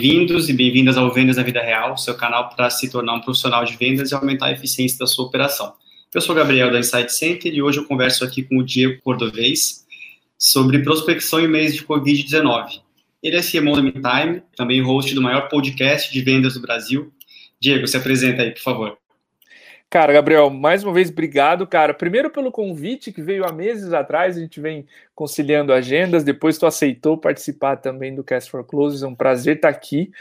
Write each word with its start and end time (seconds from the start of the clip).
Bem-vindos 0.00 0.48
e 0.48 0.54
bem-vindas 0.54 0.96
ao 0.96 1.12
Vendas 1.12 1.36
na 1.36 1.42
Vida 1.42 1.60
Real, 1.60 1.94
seu 1.98 2.14
canal 2.14 2.48
para 2.48 2.70
se 2.70 2.90
tornar 2.90 3.16
um 3.16 3.20
profissional 3.20 3.66
de 3.66 3.76
vendas 3.76 4.10
e 4.10 4.14
aumentar 4.14 4.46
a 4.46 4.52
eficiência 4.52 4.98
da 4.98 5.06
sua 5.06 5.26
operação. 5.26 5.74
Eu 6.14 6.22
sou 6.22 6.34
Gabriel 6.34 6.72
da 6.72 6.78
Insight 6.78 7.12
Center 7.12 7.52
e 7.52 7.60
hoje 7.60 7.80
eu 7.80 7.84
converso 7.84 8.24
aqui 8.24 8.42
com 8.42 8.56
o 8.56 8.64
Diego 8.64 8.98
Cordovez 9.02 9.84
sobre 10.38 10.78
prospecção 10.78 11.38
em 11.40 11.48
mês 11.48 11.74
de 11.74 11.84
Covid-19. 11.84 12.80
Ele 13.22 13.36
é 13.36 13.42
CMO 13.42 13.76
da 13.76 13.82
MeTime, 13.82 14.42
também 14.56 14.80
host 14.80 15.14
do 15.14 15.20
maior 15.20 15.50
podcast 15.50 16.10
de 16.10 16.22
vendas 16.22 16.54
do 16.54 16.60
Brasil. 16.60 17.12
Diego, 17.60 17.86
se 17.86 17.98
apresenta 17.98 18.40
aí, 18.40 18.52
por 18.52 18.62
favor. 18.62 18.96
Cara, 19.90 20.12
Gabriel, 20.12 20.48
mais 20.50 20.84
uma 20.84 20.92
vez, 20.92 21.10
obrigado, 21.10 21.66
cara. 21.66 21.92
Primeiro 21.92 22.30
pelo 22.30 22.52
convite 22.52 23.10
que 23.10 23.20
veio 23.20 23.44
há 23.44 23.50
meses 23.50 23.92
atrás, 23.92 24.36
a 24.36 24.40
gente 24.40 24.60
vem 24.60 24.86
conciliando 25.16 25.72
agendas, 25.72 26.22
depois 26.22 26.56
tu 26.56 26.64
aceitou 26.64 27.18
participar 27.18 27.74
também 27.74 28.14
do 28.14 28.22
Cast 28.22 28.48
for 28.48 28.64
Closes, 28.64 29.02
é 29.02 29.06
um 29.08 29.16
prazer 29.16 29.56
estar 29.56 29.68
aqui 29.68 30.12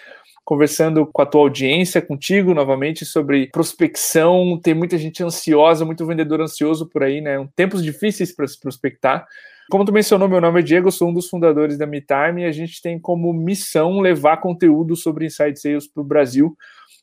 conversando 0.43 1.05
com 1.05 1.21
a 1.21 1.25
tua 1.27 1.41
audiência, 1.41 2.01
contigo 2.01 2.55
novamente 2.55 3.05
sobre 3.05 3.45
prospecção. 3.51 4.59
Tem 4.59 4.73
muita 4.73 4.97
gente 4.97 5.23
ansiosa, 5.23 5.85
muito 5.85 6.03
vendedor 6.03 6.41
ansioso 6.41 6.89
por 6.89 7.03
aí, 7.03 7.21
né? 7.21 7.47
Tempos 7.55 7.83
difíceis 7.83 8.35
para 8.35 8.47
se 8.47 8.59
prospectar. 8.59 9.27
Como 9.69 9.85
tu 9.85 9.93
mencionou, 9.93 10.27
meu 10.27 10.41
nome 10.41 10.61
é 10.61 10.63
Diego, 10.63 10.91
sou 10.91 11.09
um 11.09 11.13
dos 11.13 11.29
fundadores 11.29 11.77
da 11.77 11.85
MeTime 11.85 12.41
e 12.41 12.45
a 12.45 12.51
gente 12.51 12.81
tem 12.81 12.99
como 12.99 13.31
missão 13.31 13.99
levar 13.99 14.37
conteúdo 14.37 14.95
sobre 14.95 15.27
Inside 15.27 15.59
Sales 15.59 15.87
para 15.87 16.01
o 16.01 16.03
Brasil 16.03 16.57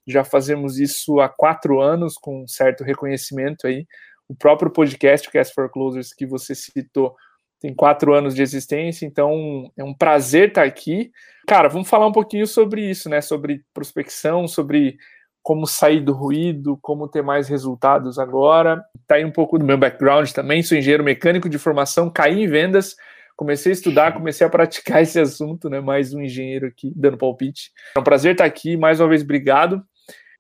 já 0.06 0.24
fazemos 0.24 0.78
isso 0.78 1.20
há 1.20 1.28
quatro 1.28 1.80
anos, 1.80 2.14
com 2.14 2.42
um 2.42 2.48
certo 2.48 2.84
reconhecimento 2.84 3.66
aí. 3.66 3.86
O 4.28 4.34
próprio 4.34 4.70
podcast, 4.70 5.30
Cast 5.30 5.54
for 5.54 5.70
Closers, 5.70 6.12
que 6.12 6.26
você 6.26 6.54
citou, 6.54 7.14
tem 7.60 7.74
quatro 7.74 8.14
anos 8.14 8.34
de 8.34 8.42
existência, 8.42 9.06
então 9.06 9.70
é 9.76 9.82
um 9.82 9.94
prazer 9.94 10.48
estar 10.48 10.64
aqui. 10.64 11.10
Cara, 11.46 11.68
vamos 11.68 11.88
falar 11.88 12.06
um 12.06 12.12
pouquinho 12.12 12.46
sobre 12.46 12.82
isso, 12.82 13.08
né? 13.08 13.20
Sobre 13.20 13.62
prospecção, 13.72 14.46
sobre 14.46 14.98
como 15.42 15.64
sair 15.64 16.00
do 16.00 16.12
ruído, 16.12 16.76
como 16.82 17.08
ter 17.08 17.22
mais 17.22 17.48
resultados 17.48 18.18
agora. 18.18 18.84
Tá 19.06 19.14
aí 19.14 19.24
um 19.24 19.30
pouco 19.30 19.58
do 19.58 19.64
meu 19.64 19.78
background 19.78 20.30
também, 20.32 20.62
sou 20.62 20.76
engenheiro 20.76 21.04
mecânico 21.04 21.48
de 21.48 21.56
formação, 21.56 22.10
caí 22.10 22.42
em 22.42 22.48
vendas, 22.48 22.96
comecei 23.36 23.70
a 23.70 23.74
estudar, 23.74 24.12
comecei 24.12 24.44
a 24.44 24.50
praticar 24.50 25.00
esse 25.02 25.20
assunto, 25.20 25.70
né? 25.70 25.80
Mais 25.80 26.12
um 26.12 26.20
engenheiro 26.20 26.66
aqui 26.66 26.92
dando 26.96 27.16
palpite. 27.16 27.70
É 27.96 27.98
um 28.00 28.02
prazer 28.02 28.32
estar 28.32 28.44
aqui, 28.44 28.76
mais 28.76 28.98
uma 28.98 29.08
vez, 29.08 29.22
obrigado. 29.22 29.84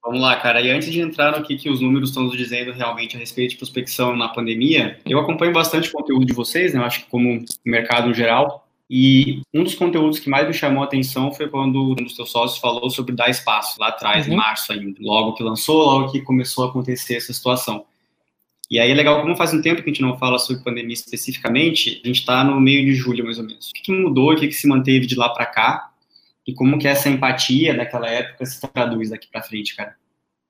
Vamos 0.06 0.20
lá, 0.20 0.36
cara. 0.36 0.60
E 0.60 0.70
antes 0.70 0.92
de 0.92 1.00
entrar 1.00 1.36
no 1.36 1.44
que, 1.44 1.56
que 1.56 1.68
os 1.68 1.80
números 1.80 2.10
estão 2.10 2.22
nos 2.22 2.36
dizendo 2.36 2.70
realmente 2.70 3.16
a 3.16 3.18
respeito 3.18 3.50
de 3.50 3.56
prospecção 3.56 4.14
na 4.14 4.28
pandemia, 4.28 5.00
eu 5.04 5.18
acompanho 5.18 5.52
bastante 5.52 5.90
conteúdo 5.90 6.24
de 6.24 6.32
vocês, 6.32 6.72
né? 6.72 6.78
Eu 6.78 6.84
acho 6.84 7.00
que 7.00 7.10
como 7.10 7.44
mercado 7.64 8.08
em 8.08 8.14
geral. 8.14 8.68
E 8.88 9.40
um 9.52 9.64
dos 9.64 9.74
conteúdos 9.74 10.20
que 10.20 10.30
mais 10.30 10.46
me 10.46 10.54
chamou 10.54 10.84
a 10.84 10.86
atenção 10.86 11.32
foi 11.32 11.48
quando 11.48 11.90
um 11.90 11.94
dos 11.96 12.14
seus 12.14 12.30
sócios 12.30 12.60
falou 12.60 12.88
sobre 12.88 13.16
dar 13.16 13.28
espaço, 13.28 13.80
lá 13.80 13.88
atrás, 13.88 14.28
uhum. 14.28 14.34
em 14.34 14.36
março 14.36 14.72
ainda. 14.72 14.96
Logo 15.00 15.32
que 15.32 15.42
lançou, 15.42 15.84
logo 15.84 16.12
que 16.12 16.20
começou 16.20 16.66
a 16.66 16.68
acontecer 16.68 17.16
essa 17.16 17.32
situação. 17.32 17.84
E 18.70 18.78
aí 18.78 18.88
é 18.88 18.94
legal, 18.94 19.20
como 19.20 19.36
faz 19.36 19.52
um 19.52 19.60
tempo 19.60 19.82
que 19.82 19.90
a 19.90 19.92
gente 19.92 20.02
não 20.02 20.16
fala 20.16 20.38
sobre 20.38 20.62
pandemia 20.62 20.94
especificamente, 20.94 22.00
a 22.04 22.06
gente 22.06 22.20
está 22.20 22.44
no 22.44 22.60
meio 22.60 22.84
de 22.84 22.94
julho, 22.94 23.24
mais 23.24 23.38
ou 23.38 23.44
menos. 23.44 23.70
O 23.70 23.72
que, 23.72 23.82
que 23.82 23.92
mudou, 23.92 24.32
o 24.32 24.36
que, 24.36 24.46
que 24.46 24.54
se 24.54 24.68
manteve 24.68 25.04
de 25.04 25.16
lá 25.16 25.28
para 25.30 25.46
cá? 25.46 25.90
E 26.46 26.54
como 26.54 26.78
que 26.78 26.86
essa 26.86 27.08
empatia 27.08 27.76
daquela 27.76 28.08
época 28.08 28.46
se 28.46 28.60
traduz 28.60 29.10
daqui 29.10 29.28
para 29.30 29.42
frente, 29.42 29.74
cara? 29.74 29.96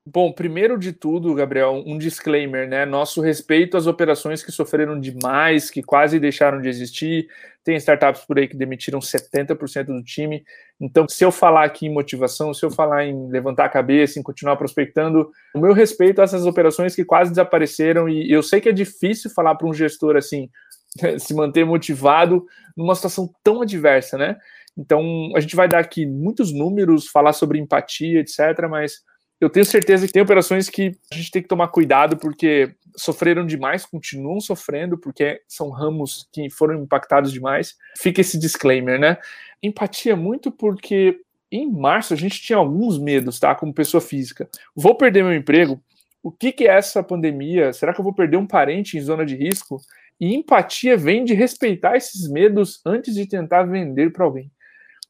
Bom, 0.09 0.31
primeiro 0.31 0.79
de 0.79 0.93
tudo, 0.93 1.35
Gabriel, 1.35 1.83
um 1.85 1.99
disclaimer, 1.99 2.69
né? 2.69 2.87
Nosso 2.87 3.21
respeito 3.21 3.77
às 3.77 3.89
operações 3.89 4.41
que 4.41 4.53
sofreram 4.53 5.01
demais, 5.01 5.69
que 5.69 5.83
quase 5.83 6.21
deixaram 6.21 6.61
de 6.61 6.69
existir. 6.69 7.27
Tem 7.65 7.75
startups 7.75 8.25
por 8.25 8.39
aí 8.39 8.47
que 8.47 8.57
demitiram 8.57 9.01
70% 9.01 9.87
do 9.87 10.05
time. 10.05 10.45
Então, 10.81 11.09
se 11.09 11.25
eu 11.25 11.33
falar 11.33 11.65
aqui 11.65 11.87
em 11.87 11.93
motivação, 11.93 12.55
se 12.55 12.65
eu 12.65 12.71
falar 12.71 13.05
em 13.05 13.29
levantar 13.29 13.65
a 13.65 13.69
cabeça, 13.69 14.21
em 14.21 14.23
continuar 14.23 14.55
prospectando, 14.55 15.29
o 15.53 15.59
meu 15.59 15.73
respeito 15.73 16.21
a 16.21 16.25
essas 16.25 16.47
operações 16.47 16.95
que 16.95 17.05
quase 17.05 17.31
desapareceram. 17.31 18.09
E 18.09 18.31
eu 18.31 18.45
sei 18.45 18.61
que 18.61 18.69
é 18.69 18.73
difícil 18.73 19.29
falar 19.29 19.57
para 19.57 19.67
um 19.67 19.75
gestor 19.75 20.15
assim, 20.15 20.49
se 21.19 21.35
manter 21.35 21.67
motivado 21.67 22.47
numa 22.77 22.95
situação 22.95 23.29
tão 23.43 23.63
adversa, 23.63 24.17
né? 24.17 24.37
Então, 24.77 25.33
a 25.35 25.41
gente 25.41 25.57
vai 25.57 25.69
dar 25.69 25.79
aqui 25.79 26.05
muitos 26.05 26.53
números, 26.53 27.09
falar 27.09 27.33
sobre 27.33 27.59
empatia, 27.59 28.21
etc., 28.21 28.69
mas 28.69 29.03
eu 29.41 29.51
tenho 29.51 29.65
certeza 29.67 30.07
que 30.07 30.13
tem 30.13 30.23
operações 30.23 30.69
que 30.69 30.97
a 31.13 31.15
gente 31.15 31.31
tem 31.31 31.43
que 31.43 31.49
tomar 31.49 31.69
cuidado 31.69 32.17
porque 32.17 32.75
sofreram 32.97 33.45
demais, 33.45 33.85
continuam 33.85 34.41
sofrendo, 34.41 34.97
porque 34.97 35.43
são 35.47 35.71
ramos 35.71 36.27
que 36.33 36.49
foram 36.49 36.83
impactados 36.83 37.31
demais. 37.31 37.75
Fica 37.99 38.23
esse 38.23 38.39
disclaimer, 38.39 38.99
né? 38.99 39.19
Empatia 39.63 40.17
muito 40.17 40.51
porque 40.51 41.21
em 41.53 41.71
março 41.71 42.15
a 42.15 42.17
gente 42.17 42.41
tinha 42.41 42.57
alguns 42.57 42.99
medos, 42.99 43.39
tá? 43.39 43.55
Como 43.55 43.75
pessoa 43.75 44.01
física. 44.01 44.49
Vou 44.75 44.95
perder 44.95 45.23
meu 45.23 45.35
emprego? 45.35 45.83
O 46.23 46.33
que, 46.33 46.51
que 46.51 46.67
é 46.67 46.75
essa 46.75 47.03
pandemia? 47.03 47.73
Será 47.73 47.93
que 47.93 48.01
eu 48.01 48.05
vou 48.05 48.15
perder 48.15 48.39
um 48.39 48.47
parente 48.47 48.97
em 48.97 49.01
zona 49.01 49.25
de 49.25 49.37
risco? 49.37 49.81
E 50.19 50.35
empatia 50.35 50.97
vem 50.97 51.25
de 51.25 51.35
respeitar 51.35 51.95
esses 51.95 52.27
medos 52.29 52.81
antes 52.87 53.15
de 53.15 53.27
tentar 53.27 53.65
vender 53.65 54.11
para 54.13 54.25
alguém. 54.25 54.51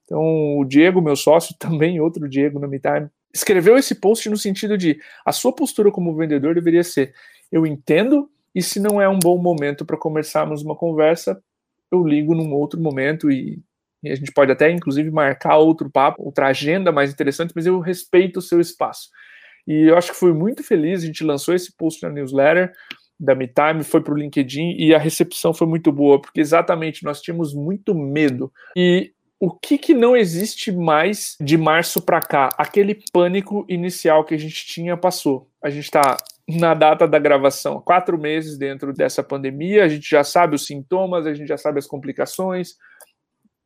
Então, 0.07 0.59
o 0.59 0.65
Diego, 0.65 1.03
meu 1.03 1.17
sócio, 1.17 1.55
também 1.61 2.01
outro 2.01 2.29
Diego 2.29 2.59
no 2.59 2.69
MeTime, 2.69 3.09
escreveu 3.35 3.77
esse 3.77 3.95
post 3.95 4.31
no 4.31 4.37
sentido 4.37 4.79
de 4.79 4.99
a 5.25 5.33
sua 5.33 5.53
postura 5.53 5.91
como 5.91 6.17
vendedor 6.17 6.55
deveria 6.55 6.83
ser: 6.83 7.13
eu 7.53 7.67
entendo, 7.67 8.31
e 8.55 8.63
se 8.63 8.81
não 8.81 9.01
é 9.03 9.09
um 9.09 9.19
bom 9.19 9.37
momento 9.37 9.85
para 9.85 9.99
começarmos 9.99 10.63
uma 10.63 10.75
conversa, 10.75 11.41
eu 11.93 12.05
ligo 12.05 12.35
num 12.35 12.53
outro 12.55 12.81
momento 12.81 13.31
e, 13.31 13.61
e, 14.03 14.11
a 14.11 14.15
gente 14.15 14.33
pode 14.33 14.51
até, 14.51 14.71
inclusive, 14.71 15.11
marcar 15.11 15.59
outro 15.59 15.91
papo, 15.91 16.23
outra 16.25 16.47
agenda 16.47 16.91
mais 16.91 17.13
interessante, 17.13 17.53
mas 17.55 17.67
eu 17.67 17.79
respeito 17.81 18.39
o 18.39 18.43
seu 18.43 18.61
espaço. 18.61 19.11
E 19.67 19.91
eu 19.91 19.97
acho 19.97 20.13
que 20.13 20.19
fui 20.19 20.33
muito 20.33 20.63
feliz, 20.63 21.03
a 21.03 21.07
gente 21.07 21.25
lançou 21.25 21.55
esse 21.55 21.77
post 21.77 22.03
na 22.03 22.11
newsletter 22.11 22.73
da 23.19 23.35
MeTime, 23.35 23.83
foi 23.83 24.03
para 24.03 24.13
o 24.13 24.17
LinkedIn 24.17 24.77
e 24.79 24.95
a 24.95 24.99
recepção 24.99 25.53
foi 25.53 25.67
muito 25.67 25.91
boa, 25.91 26.21
porque 26.21 26.41
exatamente 26.41 27.03
nós 27.03 27.21
tínhamos 27.21 27.55
muito 27.55 27.95
medo. 27.95 28.53
E 28.77 29.13
o 29.39 29.51
que, 29.51 29.77
que 29.77 29.93
não 29.93 30.17
existe 30.17 30.73
mais 30.73 31.37
de 31.41 31.57
março 31.59 32.01
para 32.01 32.21
cá? 32.21 32.49
Aquele 32.57 33.03
pânico 33.13 33.67
inicial 33.69 34.25
que 34.25 34.35
a 34.35 34.39
gente 34.39 34.67
tinha 34.67 34.97
passou. 34.97 35.51
A 35.63 35.69
gente 35.69 35.85
está 35.85 36.17
na 36.49 36.75
data 36.75 37.07
da 37.07 37.19
gravação, 37.19 37.81
quatro 37.81 38.17
meses 38.17 38.57
dentro 38.57 38.93
dessa 38.93 39.23
pandemia, 39.23 39.85
a 39.85 39.89
gente 39.89 40.09
já 40.09 40.23
sabe 40.23 40.55
os 40.55 40.65
sintomas, 40.65 41.27
a 41.27 41.35
gente 41.35 41.49
já 41.49 41.59
sabe 41.59 41.79
as 41.79 41.87
complicações, 41.87 42.77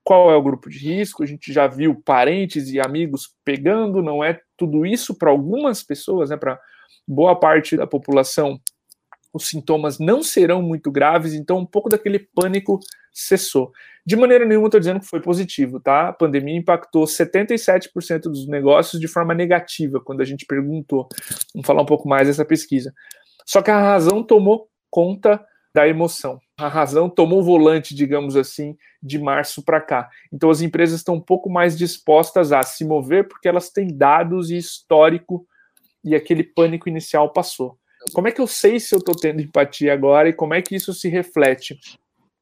qual 0.03 0.31
é 0.31 0.35
o 0.35 0.43
grupo 0.43 0.71
de 0.71 0.79
risco, 0.79 1.23
a 1.23 1.27
gente 1.27 1.53
já 1.53 1.67
viu 1.67 1.95
parentes 1.95 2.71
e 2.71 2.81
amigos 2.81 3.35
pegando, 3.45 4.03
não 4.03 4.25
é 4.25 4.41
tudo 4.57 4.87
isso 4.87 5.15
para 5.15 5.31
algumas 5.31 5.83
pessoas, 5.83 6.31
né, 6.31 6.39
para 6.39 6.59
boa 7.07 7.39
parte 7.39 7.77
da 7.77 7.87
população, 7.87 8.59
os 9.33 9.47
sintomas 9.47 9.99
não 9.99 10.23
serão 10.23 10.63
muito 10.63 10.91
graves, 10.91 11.35
então 11.35 11.59
um 11.59 11.67
pouco 11.67 11.89
daquele 11.89 12.19
pânico 12.19 12.81
cessou. 13.13 13.71
De 14.11 14.17
maneira 14.17 14.45
nenhuma 14.45 14.67
estou 14.67 14.81
dizendo 14.81 14.99
que 14.99 15.07
foi 15.07 15.21
positivo, 15.21 15.79
tá? 15.79 16.09
A 16.09 16.13
pandemia 16.13 16.59
impactou 16.59 17.05
77% 17.05 18.23
dos 18.23 18.45
negócios 18.49 19.01
de 19.01 19.07
forma 19.07 19.33
negativa, 19.33 20.01
quando 20.01 20.21
a 20.21 20.25
gente 20.25 20.45
perguntou. 20.47 21.09
Vamos 21.55 21.65
falar 21.65 21.83
um 21.83 21.87
pouco 21.87 22.09
mais 22.09 22.27
dessa 22.27 22.45
pesquisa. 22.45 22.93
Só 23.47 23.63
que 23.63 23.71
a 23.71 23.81
razão 23.81 24.25
tomou 24.25 24.69
conta 24.91 25.41
da 25.73 25.87
emoção. 25.87 26.41
A 26.59 26.67
razão 26.67 27.09
tomou 27.09 27.39
o 27.39 27.45
volante, 27.45 27.95
digamos 27.95 28.35
assim, 28.35 28.77
de 29.01 29.17
março 29.17 29.65
para 29.65 29.81
cá. 29.81 30.09
Então 30.33 30.51
as 30.51 30.61
empresas 30.61 30.99
estão 30.99 31.15
um 31.15 31.21
pouco 31.21 31.49
mais 31.49 31.79
dispostas 31.79 32.51
a 32.51 32.65
se 32.65 32.85
mover 32.85 33.29
porque 33.29 33.47
elas 33.47 33.71
têm 33.71 33.97
dados 33.97 34.51
e 34.51 34.57
histórico 34.57 35.47
e 36.03 36.17
aquele 36.17 36.43
pânico 36.43 36.89
inicial 36.89 37.33
passou. 37.33 37.79
Como 38.13 38.27
é 38.27 38.33
que 38.33 38.41
eu 38.41 38.47
sei 38.49 38.81
se 38.81 38.93
eu 38.93 38.99
estou 38.99 39.15
tendo 39.15 39.41
empatia 39.41 39.93
agora 39.93 40.29
e 40.29 40.33
como 40.33 40.53
é 40.53 40.61
que 40.61 40.75
isso 40.75 40.93
se 40.93 41.09
reflete 41.09 41.79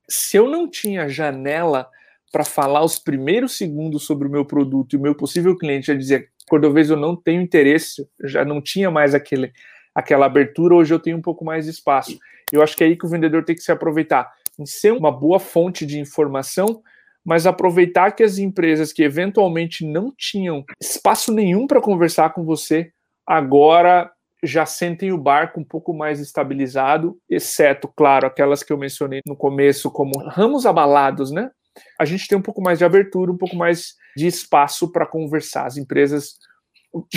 se 0.08 0.36
eu 0.36 0.48
não 0.48 0.68
tinha 0.68 1.08
janela 1.08 1.88
para 2.32 2.44
falar 2.44 2.84
os 2.84 2.98
primeiros 2.98 3.56
segundos 3.56 4.04
sobre 4.04 4.28
o 4.28 4.30
meu 4.30 4.44
produto 4.44 4.94
e 4.94 4.96
o 4.96 5.00
meu 5.00 5.14
possível 5.14 5.56
cliente 5.56 5.88
já 5.88 5.94
dizia, 5.94 6.26
Cordovez, 6.48 6.90
eu 6.90 6.96
não 6.96 7.14
tenho 7.14 7.42
interesse, 7.42 8.08
já 8.24 8.44
não 8.44 8.60
tinha 8.60 8.90
mais 8.90 9.14
aquele, 9.14 9.52
aquela 9.94 10.26
abertura, 10.26 10.74
hoje 10.74 10.92
eu 10.92 10.98
tenho 10.98 11.16
um 11.16 11.22
pouco 11.22 11.44
mais 11.44 11.64
de 11.64 11.70
espaço. 11.70 12.18
Eu 12.52 12.62
acho 12.62 12.76
que 12.76 12.84
é 12.84 12.86
aí 12.86 12.96
que 12.96 13.06
o 13.06 13.08
vendedor 13.08 13.44
tem 13.44 13.54
que 13.54 13.62
se 13.62 13.72
aproveitar, 13.72 14.30
em 14.58 14.66
ser 14.66 14.92
uma 14.92 15.12
boa 15.12 15.38
fonte 15.38 15.84
de 15.84 15.98
informação, 15.98 16.82
mas 17.24 17.46
aproveitar 17.46 18.12
que 18.12 18.22
as 18.22 18.38
empresas 18.38 18.92
que 18.92 19.02
eventualmente 19.02 19.84
não 19.84 20.12
tinham 20.16 20.64
espaço 20.80 21.32
nenhum 21.32 21.66
para 21.66 21.80
conversar 21.80 22.30
com 22.30 22.44
você, 22.44 22.90
agora 23.26 24.10
já 24.42 24.64
sentem 24.64 25.12
o 25.12 25.18
barco 25.18 25.60
um 25.60 25.64
pouco 25.64 25.92
mais 25.92 26.20
estabilizado, 26.20 27.18
exceto, 27.28 27.88
claro, 27.88 28.26
aquelas 28.26 28.62
que 28.62 28.72
eu 28.72 28.78
mencionei 28.78 29.20
no 29.26 29.36
começo, 29.36 29.90
como 29.90 30.12
ramos 30.28 30.64
abalados, 30.64 31.30
né? 31.30 31.50
A 31.98 32.04
gente 32.04 32.26
tem 32.28 32.38
um 32.38 32.42
pouco 32.42 32.60
mais 32.60 32.78
de 32.78 32.84
abertura, 32.84 33.32
um 33.32 33.36
pouco 33.36 33.56
mais 33.56 33.94
de 34.16 34.26
espaço 34.26 34.90
para 34.90 35.06
conversar. 35.06 35.66
As 35.66 35.76
empresas, 35.76 36.34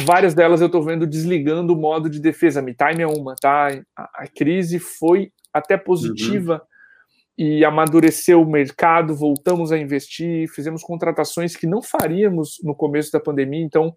várias 0.06 0.34
delas 0.34 0.62
eu 0.62 0.68
estou 0.68 0.84
vendo 0.84 1.08
desligando 1.08 1.74
o 1.74 1.80
modo 1.80 2.10
de 2.10 2.20
defesa. 2.20 2.62
Me 2.62 2.76
time 2.76 3.02
é 3.02 3.08
uma, 3.08 3.36
tá? 3.36 3.70
A, 3.96 4.24
a 4.24 4.28
crise 4.28 4.80
foi 4.80 5.32
até 5.54 5.78
positiva 5.78 6.54
uhum. 6.56 7.46
e 7.46 7.66
amadureceu 7.66 8.42
o 8.42 8.50
mercado, 8.50 9.16
voltamos 9.16 9.72
a 9.72 9.78
investir, 9.78 10.48
fizemos 10.50 10.84
contratações 10.84 11.56
que 11.56 11.68
não 11.68 11.82
faríamos 11.82 12.58
no 12.64 12.76
começo 12.76 13.12
da 13.12 13.20
pandemia, 13.20 13.64
então 13.64 13.96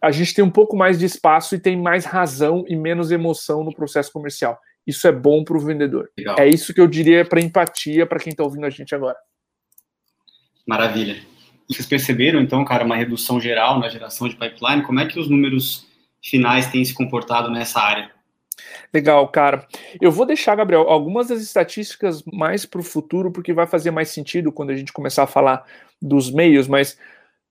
a 0.00 0.10
gente 0.10 0.34
tem 0.34 0.44
um 0.44 0.50
pouco 0.50 0.76
mais 0.76 0.98
de 0.98 1.06
espaço 1.06 1.54
e 1.54 1.58
tem 1.58 1.76
mais 1.76 2.04
razão 2.04 2.64
e 2.68 2.76
menos 2.76 3.10
emoção 3.10 3.64
no 3.64 3.74
processo 3.74 4.12
comercial. 4.12 4.58
Isso 4.86 5.06
é 5.06 5.12
bom 5.12 5.42
para 5.42 5.56
o 5.56 5.60
vendedor. 5.60 6.10
Legal. 6.16 6.36
É 6.38 6.46
isso 6.46 6.72
que 6.72 6.80
eu 6.80 6.86
diria 6.86 7.24
para 7.24 7.40
empatia 7.40 8.06
para 8.06 8.20
quem 8.20 8.30
está 8.30 8.44
ouvindo 8.44 8.66
a 8.66 8.70
gente 8.70 8.94
agora. 8.94 9.16
Maravilha. 10.66 11.16
Vocês 11.68 11.86
perceberam, 11.86 12.40
então, 12.40 12.64
cara, 12.64 12.84
uma 12.84 12.96
redução 12.96 13.40
geral 13.40 13.80
na 13.80 13.88
geração 13.88 14.28
de 14.28 14.36
pipeline? 14.36 14.82
Como 14.82 15.00
é 15.00 15.06
que 15.06 15.18
os 15.18 15.28
números 15.28 15.86
finais 16.22 16.68
têm 16.68 16.84
se 16.84 16.94
comportado 16.94 17.50
nessa 17.50 17.80
área? 17.80 18.10
Legal, 18.92 19.26
cara. 19.28 19.66
Eu 20.00 20.12
vou 20.12 20.24
deixar, 20.24 20.54
Gabriel, 20.54 20.88
algumas 20.88 21.28
das 21.28 21.42
estatísticas 21.42 22.22
mais 22.24 22.64
para 22.64 22.80
o 22.80 22.84
futuro, 22.84 23.32
porque 23.32 23.52
vai 23.52 23.66
fazer 23.66 23.90
mais 23.90 24.08
sentido 24.08 24.52
quando 24.52 24.70
a 24.70 24.76
gente 24.76 24.92
começar 24.92 25.24
a 25.24 25.26
falar 25.26 25.64
dos 26.00 26.30
meios, 26.30 26.68
mas 26.68 26.98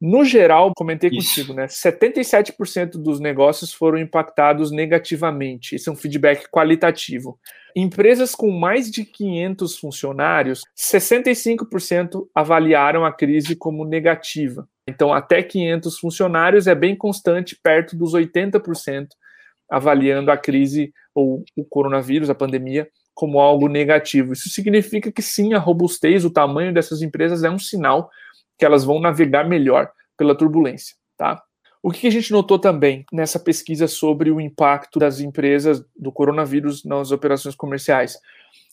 no 0.02 0.26
geral, 0.26 0.74
comentei 0.76 1.10
Isso. 1.10 1.36
contigo, 1.36 1.54
né? 1.54 1.68
77% 1.68 2.98
dos 3.02 3.20
negócios 3.20 3.74
foram 3.74 3.98
impactados 3.98 4.72
negativamente. 4.72 5.76
Esse 5.76 5.88
é 5.88 5.92
um 5.92 5.96
feedback 5.96 6.50
qualitativo. 6.50 7.40
Empresas 7.76 8.36
com 8.36 8.52
mais 8.52 8.92
de 8.92 9.06
500 9.06 9.78
funcionários, 9.78 10.62
65% 10.78 12.28
avaliaram 12.34 13.06
a 13.06 13.12
crise 13.12 13.56
como 13.56 13.86
negativa. 13.86 14.68
Então, 14.88 15.14
até 15.14 15.42
500 15.42 15.98
funcionários 15.98 16.68
é 16.68 16.76
bem 16.76 16.96
constante, 16.96 17.58
perto 17.62 17.98
dos 17.98 18.14
80% 18.14 19.08
avaliando 19.70 20.30
a 20.30 20.38
crise 20.38 20.94
ou 21.14 21.44
o 21.56 21.66
coronavírus, 21.66 22.30
a 22.30 22.36
pandemia, 22.36 22.88
como 23.14 23.40
algo 23.40 23.68
negativo. 23.68 24.34
Isso 24.34 24.50
significa 24.50 25.12
que 25.12 25.22
sim, 25.22 25.54
a 25.54 25.60
robustez, 25.60 26.24
o 26.26 26.30
tamanho 26.30 26.74
dessas 26.74 27.02
empresas 27.02 27.44
é 27.44 27.50
um 27.50 27.58
sinal 27.58 28.10
que 28.58 28.66
elas 28.66 28.84
vão 28.84 29.00
navegar 29.00 29.48
melhor 29.48 29.92
pela 30.18 30.36
turbulência, 30.36 30.96
tá? 31.18 31.42
O 31.84 31.92
que 31.92 32.08
a 32.08 32.12
gente 32.12 32.32
notou 32.32 32.58
também 32.58 33.06
nessa 33.14 33.40
pesquisa 33.40 33.88
sobre 33.88 34.32
o 34.32 34.42
impacto 34.42 34.98
das 34.98 35.20
empresas 35.20 35.86
do 35.96 36.12
coronavírus 36.12 36.84
nas 36.84 37.12
operações 37.12 37.54
comerciais? 37.54 38.18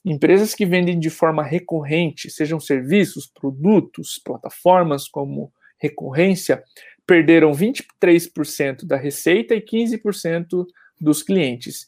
Empresas 0.02 0.54
que 0.54 0.64
vendem 0.64 0.98
de 0.98 1.10
forma 1.10 1.42
recorrente, 1.42 2.30
sejam 2.30 2.58
serviços, 2.58 3.26
produtos, 3.26 4.18
plataformas 4.24 5.06
como 5.06 5.52
recorrência, 5.78 6.64
perderam 7.06 7.52
23% 7.52 8.86
da 8.86 8.96
receita 8.96 9.54
e 9.54 9.60
15% 9.60 10.64
dos 10.98 11.22
clientes. 11.22 11.86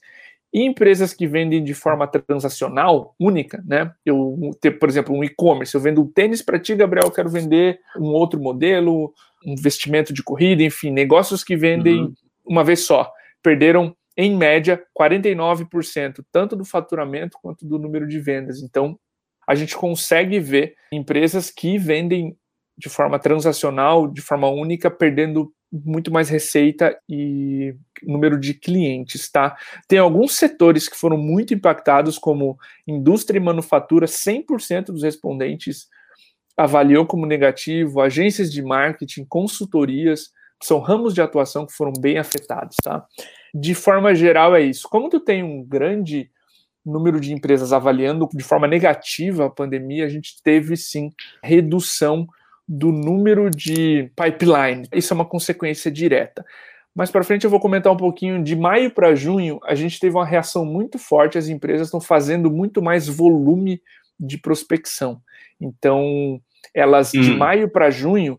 E 0.55 0.63
empresas 0.63 1.13
que 1.13 1.27
vendem 1.27 1.65
de 1.65 1.75
forma 1.75 2.07
transacional, 2.07 3.13
única, 3.19 3.61
né? 3.67 3.93
Eu 4.07 4.39
ter, 4.61 4.79
por 4.79 4.89
exemplo, 4.89 5.13
um 5.13 5.25
e-commerce, 5.25 5.75
eu 5.75 5.81
vendo 5.81 6.01
um 6.01 6.07
tênis 6.07 6.41
para 6.41 6.61
ti, 6.61 6.77
Gabriel, 6.77 7.07
eu 7.07 7.11
quero 7.11 7.29
vender 7.29 7.81
um 7.99 8.11
outro 8.13 8.41
modelo, 8.41 9.13
um 9.45 9.57
vestimento 9.57 10.13
de 10.13 10.23
corrida, 10.23 10.63
enfim, 10.63 10.93
negócios 10.93 11.43
que 11.43 11.57
vendem 11.57 12.03
uhum. 12.03 12.15
uma 12.47 12.63
vez 12.63 12.87
só. 12.87 13.11
Perderam, 13.43 13.97
em 14.17 14.37
média, 14.37 14.81
49%, 14.97 16.25
tanto 16.31 16.55
do 16.55 16.65
faturamento 16.65 17.37
quanto 17.43 17.67
do 17.67 17.77
número 17.77 18.07
de 18.07 18.21
vendas. 18.21 18.63
Então, 18.63 18.97
a 19.49 19.57
gente 19.57 19.77
consegue 19.77 20.39
ver 20.39 20.75
empresas 20.93 21.51
que 21.51 21.77
vendem 21.79 22.37
de 22.79 22.89
forma 22.89 23.19
transacional, 23.19 24.07
de 24.07 24.21
forma 24.21 24.49
única, 24.49 24.89
perdendo 24.89 25.53
muito 25.83 26.13
mais 26.13 26.29
receita 26.29 26.97
e 27.09 27.75
número 28.03 28.39
de 28.39 28.55
clientes, 28.55 29.29
tá? 29.31 29.57
Tem 29.89 29.99
alguns 29.99 30.37
setores 30.37 30.89
que 30.89 30.97
foram 30.97 31.17
muito 31.17 31.53
impactados, 31.53 32.19
como 32.19 32.57
indústria 32.87 33.39
e 33.39 33.43
manufatura, 33.43 34.07
100% 34.07 34.87
dos 34.87 35.03
respondentes 35.03 35.89
avaliou 36.57 37.05
como 37.05 37.27
negativo, 37.27 38.01
agências 38.01 38.53
de 38.53 38.63
marketing, 38.63 39.25
consultorias, 39.25 40.31
são 40.63 40.79
ramos 40.79 41.13
de 41.13 41.21
atuação 41.21 41.67
que 41.67 41.73
foram 41.73 41.93
bem 41.99 42.19
afetados, 42.19 42.77
tá? 42.83 43.05
De 43.53 43.75
forma 43.75 44.15
geral 44.15 44.55
é 44.55 44.63
isso. 44.63 44.89
Como 44.89 45.09
tu 45.09 45.19
tem 45.19 45.43
um 45.43 45.65
grande 45.65 46.31
número 46.85 47.19
de 47.19 47.33
empresas 47.33 47.73
avaliando 47.73 48.29
de 48.33 48.45
forma 48.45 48.69
negativa 48.69 49.47
a 49.47 49.51
pandemia, 49.51 50.05
a 50.05 50.09
gente 50.09 50.41
teve 50.43 50.77
sim 50.77 51.11
redução 51.43 52.27
do 52.67 52.91
número 52.91 53.51
de 53.51 54.11
pipeline. 54.17 54.89
Isso 54.93 55.13
é 55.13 55.17
uma 55.17 55.25
consequência 55.25 55.91
direta. 55.91 56.45
Mais 56.95 57.11
para 57.11 57.25
frente 57.25 57.45
eu 57.45 57.51
vou 57.51 57.61
comentar 57.61 57.93
um 57.93 57.97
pouquinho 57.97 58.43
de 58.43 58.55
maio 58.55 58.91
para 58.91 59.15
junho, 59.15 59.59
a 59.65 59.75
gente 59.75 59.99
teve 59.99 60.15
uma 60.15 60.25
reação 60.25 60.65
muito 60.65 60.99
forte, 60.99 61.37
as 61.37 61.49
empresas 61.49 61.89
estão 61.89 62.01
fazendo 62.01 62.51
muito 62.51 62.81
mais 62.81 63.09
volume 63.09 63.83
de 64.19 64.39
prospecção. 64.39 65.21
Então, 65.61 66.41
elas 66.73 67.13
hum. 67.13 67.21
de 67.21 67.31
maio 67.33 67.69
para 67.69 67.91
junho 67.91 68.39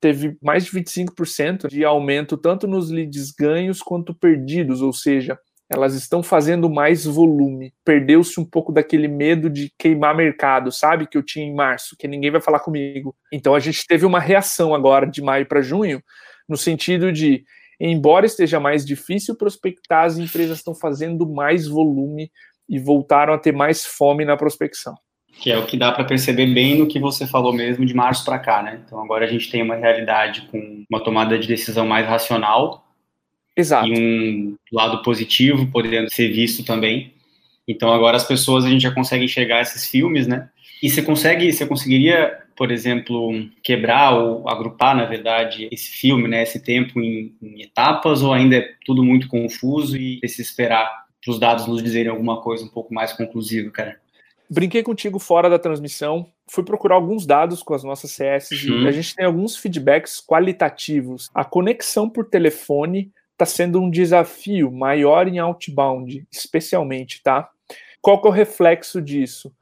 teve 0.00 0.36
mais 0.42 0.64
de 0.64 0.72
25% 0.72 1.68
de 1.68 1.84
aumento 1.84 2.36
tanto 2.36 2.66
nos 2.66 2.90
leads 2.90 3.30
ganhos 3.30 3.80
quanto 3.80 4.12
perdidos, 4.12 4.82
ou 4.82 4.92
seja, 4.92 5.38
elas 5.74 5.94
estão 5.94 6.22
fazendo 6.22 6.68
mais 6.68 7.04
volume. 7.04 7.72
Perdeu-se 7.84 8.38
um 8.40 8.44
pouco 8.44 8.72
daquele 8.72 9.08
medo 9.08 9.48
de 9.48 9.72
queimar 9.78 10.14
mercado, 10.14 10.70
sabe? 10.70 11.06
Que 11.06 11.16
eu 11.16 11.22
tinha 11.22 11.44
em 11.44 11.54
março, 11.54 11.96
que 11.98 12.06
ninguém 12.06 12.30
vai 12.30 12.40
falar 12.40 12.60
comigo. 12.60 13.14
Então 13.32 13.54
a 13.54 13.60
gente 13.60 13.86
teve 13.86 14.04
uma 14.04 14.20
reação 14.20 14.74
agora 14.74 15.06
de 15.06 15.22
maio 15.22 15.46
para 15.46 15.62
junho, 15.62 16.02
no 16.48 16.56
sentido 16.56 17.12
de, 17.12 17.44
embora 17.80 18.26
esteja 18.26 18.60
mais 18.60 18.84
difícil 18.84 19.36
prospectar, 19.36 20.04
as 20.04 20.18
empresas 20.18 20.58
estão 20.58 20.74
fazendo 20.74 21.28
mais 21.28 21.66
volume 21.66 22.30
e 22.68 22.78
voltaram 22.78 23.32
a 23.32 23.38
ter 23.38 23.52
mais 23.52 23.84
fome 23.84 24.24
na 24.24 24.36
prospecção. 24.36 24.94
Que 25.40 25.50
é 25.50 25.58
o 25.58 25.66
que 25.66 25.78
dá 25.78 25.90
para 25.90 26.04
perceber 26.04 26.46
bem 26.46 26.78
no 26.78 26.86
que 26.86 27.00
você 27.00 27.26
falou 27.26 27.52
mesmo 27.52 27.86
de 27.86 27.94
março 27.94 28.24
para 28.24 28.38
cá, 28.38 28.62
né? 28.62 28.82
Então 28.84 29.02
agora 29.02 29.24
a 29.24 29.28
gente 29.28 29.50
tem 29.50 29.62
uma 29.62 29.74
realidade 29.74 30.42
com 30.50 30.84
uma 30.90 31.02
tomada 31.02 31.38
de 31.38 31.48
decisão 31.48 31.86
mais 31.86 32.06
racional 32.06 32.84
Exato. 33.56 33.88
E 33.88 33.98
um 33.98 34.56
lado 34.72 35.02
positivo 35.02 35.66
podendo 35.70 36.10
ser 36.10 36.28
visto 36.32 36.64
também. 36.64 37.12
Então 37.66 37.92
agora 37.92 38.16
as 38.16 38.24
pessoas 38.24 38.64
a 38.64 38.68
gente 38.68 38.82
já 38.82 38.90
consegue 38.90 39.24
enxergar 39.24 39.60
esses 39.60 39.86
filmes, 39.86 40.26
né? 40.26 40.48
E 40.82 40.90
você 40.90 41.00
consegue, 41.00 41.52
você 41.52 41.64
conseguiria, 41.64 42.38
por 42.56 42.72
exemplo, 42.72 43.32
quebrar 43.62 44.18
ou 44.18 44.48
agrupar, 44.48 44.96
na 44.96 45.04
verdade, 45.04 45.68
esse 45.70 45.88
filme, 45.92 46.26
né, 46.26 46.42
esse 46.42 46.60
tempo 46.60 47.00
em, 47.00 47.36
em 47.40 47.62
etapas 47.62 48.20
ou 48.20 48.32
ainda 48.32 48.56
é 48.56 48.68
tudo 48.84 49.04
muito 49.04 49.28
confuso 49.28 49.96
e 49.96 50.20
se 50.26 50.42
esperar 50.42 50.90
para 51.24 51.30
os 51.30 51.38
dados 51.38 51.68
nos 51.68 51.80
dizerem 51.80 52.10
alguma 52.10 52.42
coisa 52.42 52.64
um 52.64 52.68
pouco 52.68 52.92
mais 52.92 53.12
conclusiva, 53.12 53.70
cara? 53.70 53.96
Brinquei 54.50 54.82
contigo 54.82 55.18
fora 55.18 55.48
da 55.48 55.58
transmissão, 55.58 56.26
fui 56.50 56.64
procurar 56.64 56.96
alguns 56.96 57.24
dados 57.24 57.62
com 57.62 57.72
as 57.72 57.84
nossas 57.84 58.10
CS 58.10 58.50
uhum. 58.50 58.82
e 58.82 58.88
a 58.88 58.90
gente 58.90 59.14
tem 59.14 59.24
alguns 59.24 59.56
feedbacks 59.56 60.20
qualitativos. 60.20 61.30
A 61.32 61.44
conexão 61.44 62.10
por 62.10 62.26
telefone 62.26 63.10
está 63.42 63.46
sendo 63.46 63.80
um 63.80 63.90
desafio 63.90 64.70
maior 64.70 65.26
em 65.26 65.38
outbound, 65.40 66.24
especialmente, 66.30 67.20
tá? 67.22 67.48
Qual 68.00 68.20
que 68.20 68.28
é 68.28 68.30
o 68.30 68.32
reflexo 68.32 69.02
disso? 69.02 69.52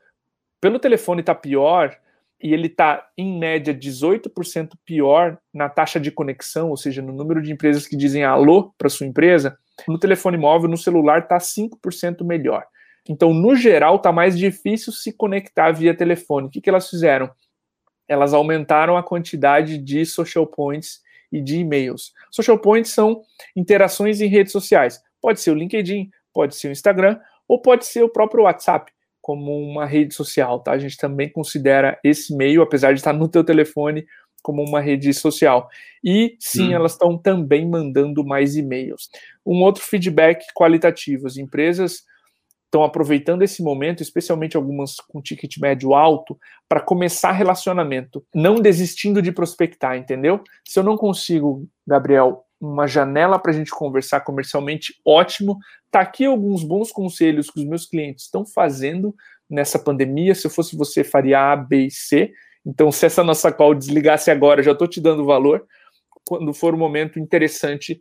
Pelo 0.60 0.78
telefone 0.78 1.22
tá 1.22 1.34
pior 1.34 1.96
e 2.42 2.52
ele 2.52 2.68
tá 2.68 3.08
em 3.16 3.38
média 3.38 3.74
18% 3.74 4.72
pior 4.84 5.38
na 5.52 5.68
taxa 5.68 5.98
de 5.98 6.10
conexão, 6.10 6.68
ou 6.68 6.76
seja, 6.76 7.00
no 7.00 7.12
número 7.12 7.40
de 7.40 7.52
empresas 7.52 7.86
que 7.86 7.96
dizem 7.96 8.22
alô 8.22 8.72
para 8.76 8.90
sua 8.90 9.06
empresa, 9.06 9.58
no 9.88 9.98
telefone 9.98 10.36
móvel, 10.36 10.68
no 10.68 10.76
celular 10.76 11.26
tá 11.26 11.38
5% 11.38 12.22
melhor. 12.22 12.64
Então, 13.08 13.32
no 13.32 13.56
geral, 13.56 13.98
tá 13.98 14.12
mais 14.12 14.38
difícil 14.38 14.92
se 14.92 15.12
conectar 15.12 15.72
via 15.72 15.96
telefone. 15.96 16.48
O 16.48 16.50
que, 16.50 16.60
que 16.60 16.68
elas 16.68 16.88
fizeram? 16.88 17.30
Elas 18.06 18.34
aumentaram 18.34 18.96
a 18.96 19.02
quantidade 19.02 19.78
de 19.78 20.04
social 20.04 20.46
points 20.46 21.00
e 21.32 21.40
de 21.40 21.58
e-mails. 21.58 22.12
Social 22.30 22.58
points 22.58 22.92
são 22.92 23.22
interações 23.56 24.20
em 24.20 24.26
redes 24.26 24.52
sociais. 24.52 25.00
Pode 25.20 25.40
ser 25.40 25.50
o 25.50 25.54
LinkedIn, 25.54 26.10
pode 26.32 26.54
ser 26.56 26.68
o 26.68 26.72
Instagram 26.72 27.18
ou 27.46 27.60
pode 27.60 27.84
ser 27.86 28.02
o 28.02 28.08
próprio 28.08 28.44
WhatsApp 28.44 28.92
como 29.20 29.56
uma 29.58 29.84
rede 29.84 30.14
social, 30.14 30.60
tá? 30.60 30.72
A 30.72 30.78
gente 30.78 30.96
também 30.96 31.30
considera 31.30 31.98
esse 32.02 32.34
meio, 32.34 32.62
apesar 32.62 32.92
de 32.92 33.00
estar 33.00 33.12
no 33.12 33.28
teu 33.28 33.44
telefone, 33.44 34.06
como 34.42 34.62
uma 34.62 34.80
rede 34.80 35.12
social. 35.12 35.68
E 36.02 36.36
sim, 36.40 36.70
hum. 36.70 36.72
elas 36.72 36.92
estão 36.92 37.18
também 37.18 37.68
mandando 37.68 38.24
mais 38.24 38.56
e-mails. 38.56 39.10
Um 39.44 39.62
outro 39.62 39.82
feedback 39.82 40.44
qualitativo, 40.54 41.26
as 41.26 41.36
empresas 41.36 42.02
estão 42.70 42.84
aproveitando 42.84 43.42
esse 43.42 43.62
momento, 43.62 44.00
especialmente 44.00 44.56
algumas 44.56 44.96
com 44.96 45.20
ticket 45.20 45.58
médio 45.58 45.92
alto, 45.92 46.38
para 46.68 46.80
começar 46.80 47.32
relacionamento, 47.32 48.24
não 48.32 48.54
desistindo 48.60 49.20
de 49.20 49.32
prospectar, 49.32 49.96
entendeu? 49.96 50.40
Se 50.64 50.78
eu 50.78 50.84
não 50.84 50.96
consigo, 50.96 51.68
Gabriel, 51.84 52.44
uma 52.60 52.86
janela 52.86 53.38
para 53.38 53.50
a 53.50 53.54
gente 53.54 53.72
conversar 53.72 54.20
comercialmente, 54.20 54.94
ótimo. 55.04 55.58
Tá 55.90 56.00
aqui 56.00 56.24
alguns 56.24 56.62
bons 56.62 56.92
conselhos 56.92 57.50
que 57.50 57.58
os 57.58 57.66
meus 57.66 57.86
clientes 57.86 58.26
estão 58.26 58.46
fazendo 58.46 59.14
nessa 59.48 59.78
pandemia. 59.78 60.34
Se 60.34 60.46
eu 60.46 60.50
fosse 60.50 60.76
você, 60.76 61.02
faria 61.02 61.52
A, 61.52 61.56
B 61.56 61.86
e 61.86 61.90
C. 61.90 62.32
Então, 62.64 62.92
se 62.92 63.06
essa 63.06 63.24
nossa 63.24 63.50
call 63.50 63.74
desligasse 63.74 64.30
agora, 64.30 64.62
já 64.62 64.72
estou 64.72 64.86
te 64.86 65.00
dando 65.00 65.24
valor. 65.24 65.66
Quando 66.24 66.52
for 66.52 66.72
o 66.74 66.76
um 66.76 66.80
momento 66.80 67.18
interessante, 67.18 68.00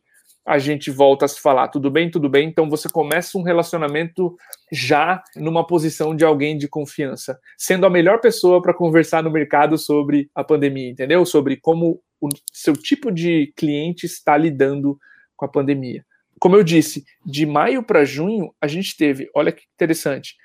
a 0.49 0.57
gente 0.57 0.89
volta 0.89 1.25
a 1.25 1.27
se 1.27 1.39
falar, 1.39 1.67
tudo 1.67 1.91
bem, 1.91 2.09
tudo 2.09 2.27
bem. 2.27 2.49
Então 2.49 2.67
você 2.67 2.89
começa 2.89 3.37
um 3.37 3.43
relacionamento 3.43 4.35
já 4.71 5.23
numa 5.35 5.65
posição 5.65 6.15
de 6.15 6.25
alguém 6.25 6.57
de 6.57 6.67
confiança, 6.67 7.39
sendo 7.55 7.85
a 7.85 7.89
melhor 7.89 8.19
pessoa 8.19 8.59
para 8.59 8.73
conversar 8.73 9.21
no 9.21 9.29
mercado 9.29 9.77
sobre 9.77 10.27
a 10.33 10.43
pandemia, 10.43 10.89
entendeu? 10.89 11.23
Sobre 11.23 11.55
como 11.55 12.01
o 12.19 12.29
seu 12.51 12.73
tipo 12.73 13.11
de 13.11 13.53
cliente 13.55 14.07
está 14.07 14.35
lidando 14.35 14.97
com 15.37 15.45
a 15.45 15.47
pandemia. 15.47 16.03
Como 16.39 16.55
eu 16.55 16.63
disse, 16.63 17.05
de 17.23 17.45
maio 17.45 17.83
para 17.83 18.03
junho, 18.03 18.51
a 18.59 18.65
gente 18.65 18.97
teve, 18.97 19.29
olha 19.35 19.51
que 19.51 19.65
interessante, 19.75 20.35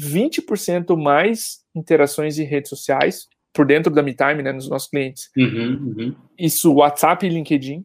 20% 0.00 0.96
mais 0.96 1.64
interações 1.74 2.38
em 2.38 2.44
redes 2.44 2.68
sociais 2.68 3.26
por 3.52 3.66
dentro 3.66 3.92
da 3.92 4.04
MeTime, 4.04 4.40
né, 4.40 4.52
nos 4.52 4.68
nossos 4.68 4.88
clientes. 4.88 5.30
Uhum, 5.36 5.94
uhum. 5.96 6.16
Isso, 6.38 6.72
WhatsApp 6.72 7.26
e 7.26 7.28
LinkedIn. 7.28 7.84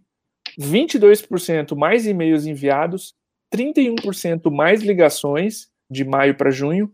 22% 0.60 1.76
mais 1.76 2.06
e-mails 2.06 2.46
enviados, 2.46 3.14
31% 3.54 4.52
mais 4.52 4.82
ligações 4.82 5.68
de 5.90 6.04
maio 6.04 6.36
para 6.36 6.50
junho, 6.50 6.92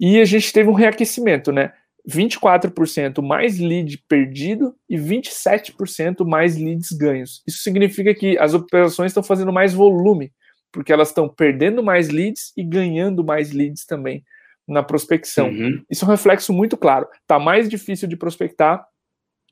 e 0.00 0.20
a 0.20 0.24
gente 0.24 0.52
teve 0.52 0.68
um 0.68 0.74
reaquecimento, 0.74 1.52
né? 1.52 1.72
24% 2.08 3.22
mais 3.22 3.58
lead 3.58 3.98
perdido 4.08 4.74
e 4.88 4.96
27% 4.96 6.26
mais 6.26 6.56
leads 6.56 6.92
ganhos. 6.92 7.42
Isso 7.46 7.62
significa 7.62 8.14
que 8.14 8.36
as 8.38 8.52
operações 8.52 9.10
estão 9.10 9.22
fazendo 9.22 9.52
mais 9.52 9.72
volume, 9.72 10.30
porque 10.70 10.92
elas 10.92 11.08
estão 11.08 11.28
perdendo 11.28 11.82
mais 11.82 12.08
leads 12.08 12.52
e 12.56 12.62
ganhando 12.62 13.24
mais 13.24 13.52
leads 13.52 13.86
também 13.86 14.22
na 14.66 14.82
prospecção. 14.82 15.48
Uhum. 15.48 15.82
Isso 15.90 16.04
é 16.04 16.08
um 16.08 16.10
reflexo 16.10 16.52
muito 16.52 16.76
claro. 16.76 17.06
Está 17.22 17.38
mais 17.38 17.68
difícil 17.68 18.08
de 18.08 18.16
prospectar, 18.16 18.84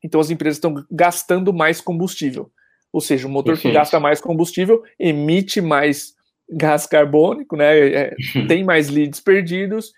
então 0.03 0.21
as 0.21 0.31
empresas 0.31 0.57
estão 0.57 0.85
gastando 0.91 1.53
mais 1.53 1.81
combustível. 1.81 2.51
Ou 2.93 3.01
seja, 3.01 3.27
o 3.27 3.31
motor 3.31 3.55
Perfeito. 3.55 3.73
que 3.73 3.79
gasta 3.79 3.99
mais 3.99 4.21
combustível 4.21 4.83
emite 4.99 5.61
mais 5.61 6.15
gás 6.51 6.87
carbônico, 6.87 7.57
né? 7.57 7.89
É, 7.89 8.15
tem 8.47 8.65
mais 8.65 8.89
leads 8.89 9.21
perdidos 9.21 9.93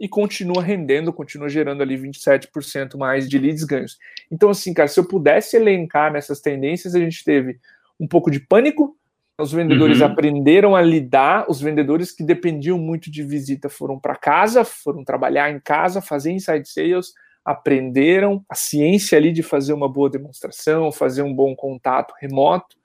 e 0.00 0.08
continua 0.08 0.62
rendendo, 0.62 1.12
continua 1.12 1.48
gerando 1.48 1.82
ali 1.82 1.96
27% 1.96 2.96
mais 2.96 3.28
de 3.28 3.38
leads 3.38 3.64
ganhos. 3.64 3.98
Então, 4.30 4.48
assim, 4.48 4.72
cara, 4.72 4.88
se 4.88 4.98
eu 4.98 5.04
pudesse 5.04 5.56
elencar 5.56 6.12
nessas 6.12 6.40
tendências, 6.40 6.94
a 6.94 7.00
gente 7.00 7.24
teve 7.24 7.58
um 7.98 8.06
pouco 8.06 8.30
de 8.30 8.38
pânico, 8.38 8.96
os 9.40 9.52
vendedores 9.52 10.00
uhum. 10.00 10.06
aprenderam 10.06 10.76
a 10.76 10.82
lidar, 10.82 11.46
os 11.48 11.60
vendedores 11.60 12.10
que 12.10 12.24
dependiam 12.24 12.78
muito 12.78 13.10
de 13.10 13.22
visita 13.22 13.68
foram 13.68 13.98
para 13.98 14.16
casa, 14.16 14.64
foram 14.64 15.04
trabalhar 15.04 15.50
em 15.50 15.60
casa, 15.60 16.00
fazer 16.00 16.32
inside 16.32 16.68
sales, 16.68 17.12
aprenderam 17.48 18.44
a 18.46 18.54
ciência 18.54 19.16
ali 19.16 19.32
de 19.32 19.42
fazer 19.42 19.72
uma 19.72 19.88
boa 19.88 20.10
demonstração, 20.10 20.92
fazer 20.92 21.22
um 21.22 21.32
bom 21.34 21.56
contato 21.56 22.12
remoto, 22.20 22.76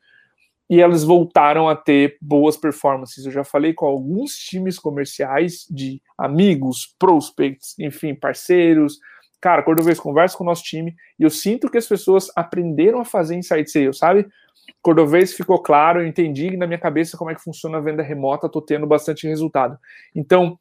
e 0.70 0.80
elas 0.80 1.04
voltaram 1.04 1.68
a 1.68 1.76
ter 1.76 2.18
boas 2.22 2.56
performances. 2.56 3.26
Eu 3.26 3.32
já 3.34 3.44
falei 3.44 3.74
com 3.74 3.86
alguns 3.86 4.36
times 4.36 4.80
comerciais 4.80 5.68
de 5.70 6.02
amigos, 6.18 6.96
prospects, 6.98 7.78
enfim, 7.78 8.16
parceiros. 8.16 9.00
Cara, 9.42 9.66
vejo 9.84 10.02
converso 10.02 10.38
com 10.38 10.46
o 10.46 10.48
nosso 10.48 10.64
time, 10.64 10.96
e 11.20 11.24
eu 11.24 11.30
sinto 11.30 11.70
que 11.70 11.78
as 11.78 11.86
pessoas 11.86 12.32
aprenderam 12.34 13.02
a 13.02 13.06
fazer 13.06 13.36
inside 13.36 13.70
sales, 13.70 13.98
sabe? 13.98 14.26
Cordovez 14.82 15.34
ficou 15.34 15.62
claro, 15.62 16.00
eu 16.00 16.08
entendi 16.08 16.56
na 16.56 16.66
minha 16.66 16.80
cabeça 16.80 17.18
como 17.18 17.30
é 17.30 17.36
que 17.36 17.44
funciona 17.44 17.80
a 17.80 17.82
venda 17.82 18.02
remota, 18.02 18.48
tô 18.48 18.62
tendo 18.62 18.88
bastante 18.88 19.28
resultado. 19.28 19.78
Então, 20.16 20.58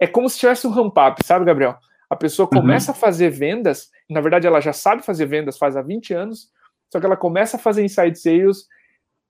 é 0.00 0.06
como 0.08 0.28
se 0.28 0.36
tivesse 0.36 0.66
um 0.66 0.70
ramp 0.70 0.96
up, 0.98 1.24
sabe, 1.24 1.44
Gabriel? 1.44 1.78
A 2.08 2.16
pessoa 2.16 2.48
uhum. 2.52 2.60
começa 2.60 2.92
uhum. 2.92 2.96
a 2.96 3.00
fazer 3.00 3.30
vendas, 3.30 3.90
na 4.08 4.20
verdade 4.20 4.46
ela 4.46 4.60
já 4.60 4.72
sabe 4.72 5.02
fazer 5.04 5.26
vendas 5.26 5.58
faz 5.58 5.76
há 5.76 5.82
20 5.82 6.14
anos, 6.14 6.50
só 6.92 7.00
que 7.00 7.06
ela 7.06 7.16
começa 7.16 7.56
a 7.56 7.60
fazer 7.60 7.84
inside 7.84 8.18
sales, 8.18 8.66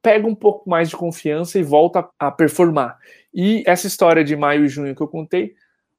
pega 0.02 0.26
um 0.26 0.34
pouco 0.34 0.68
mais 0.68 0.88
de 0.88 0.96
confiança 0.96 1.58
e 1.58 1.62
volta 1.62 2.08
a 2.18 2.30
performar. 2.30 2.98
E 3.34 3.62
essa 3.66 3.86
história 3.86 4.22
de 4.22 4.36
maio 4.36 4.64
e 4.64 4.68
junho 4.68 4.94
que 4.94 5.02
eu 5.02 5.08
contei 5.08 5.54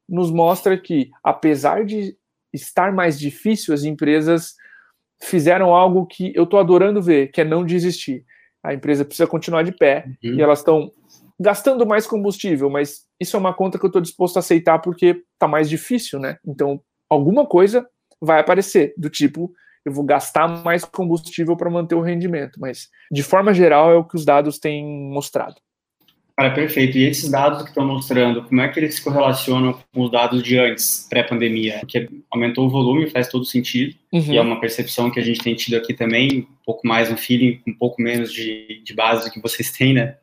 nos 0.07 0.31
mostra 0.31 0.77
que, 0.77 1.10
apesar 1.24 1.84
de 1.84 2.15
estar 2.53 2.93
mais 2.93 3.19
difícil, 3.19 3.74
as 3.74 3.84
empresas 3.84 4.55
fizeram 5.22 5.74
algo 5.75 6.05
que 6.05 6.31
eu 6.36 6.43
estou 6.43 6.60
adorando 6.60 7.01
ver, 7.01 7.31
que 7.31 7.41
é 7.41 7.43
não 7.43 7.65
desistir. 7.65 8.24
A 8.63 8.74
empresa 8.74 9.03
precisa 9.03 9.27
continuar 9.27 9.63
de 9.63 9.72
pé 9.72 10.05
uhum. 10.24 10.36
e 10.36 10.41
elas 10.41 10.60
estão 10.60 10.91
gastando 11.39 11.86
mais 11.86 12.08
combustível, 12.08 12.70
mas 12.70 13.06
isso 13.20 13.36
é 13.36 13.39
uma 13.39 13.53
conta 13.53 13.77
que 13.77 13.86
eu 13.86 13.89
estou 13.89 14.01
disposto 14.01 14.38
a 14.38 14.39
aceitar 14.39 14.79
porque 14.79 15.24
está 15.34 15.48
mais 15.48 15.70
difícil, 15.70 16.20
né? 16.20 16.38
Então, 16.46 16.82
alguma 17.10 17.46
coisa 17.46 17.88
vai 18.20 18.39
aparecer, 18.39 18.94
do 18.98 19.10
tipo, 19.10 19.51
eu 19.86 19.91
vou 19.91 20.03
gastar 20.03 20.48
mais 20.63 20.84
combustível 20.84 21.56
para 21.56 21.70
manter 21.70 21.96
o 21.96 22.01
rendimento, 22.01 22.60
mas 22.60 22.89
de 23.12 23.24
forma 23.24 23.53
geral 23.53 23.91
é 23.91 23.96
o 23.96 24.03
que 24.03 24.15
os 24.15 24.25
dados 24.25 24.60
têm 24.60 24.84
mostrado. 24.86 25.56
Cara, 26.38 26.53
perfeito. 26.53 26.96
E 27.00 27.03
esses 27.03 27.32
dados 27.32 27.63
que 27.63 27.70
estão 27.70 27.84
mostrando, 27.84 28.44
como 28.44 28.62
é 28.62 28.67
que 28.67 28.79
eles 28.79 28.94
se 28.94 29.03
correlacionam 29.03 29.79
com 29.91 30.03
os 30.03 30.12
dados 30.12 30.44
de 30.44 30.56
antes, 30.60 31.08
pré-pandemia? 31.10 31.79
Porque 31.79 32.08
aumentou 32.29 32.67
o 32.67 32.70
volume, 32.70 33.10
faz 33.10 33.27
todo 33.27 33.44
sentido, 33.44 33.96
uhum. 34.13 34.34
e 34.34 34.38
é 34.38 34.41
uma 34.41 34.60
percepção 34.60 35.10
que 35.10 35.20
a 35.20 35.24
gente 35.24 35.39
tem 35.39 35.56
tido 35.56 35.77
aqui 35.77 35.96
também, 35.96 36.41
um 36.41 36.63
pouco 36.63 36.88
mais 36.88 37.10
um 37.12 37.17
feeling, 37.17 37.60
um 37.67 37.74
pouco 37.74 38.00
menos 38.00 38.32
de, 38.32 38.84
de 38.84 38.94
base 38.94 39.25
do 39.25 39.32
que 39.32 39.41
vocês 39.41 39.72
têm, 39.72 39.96
né? 39.96 40.17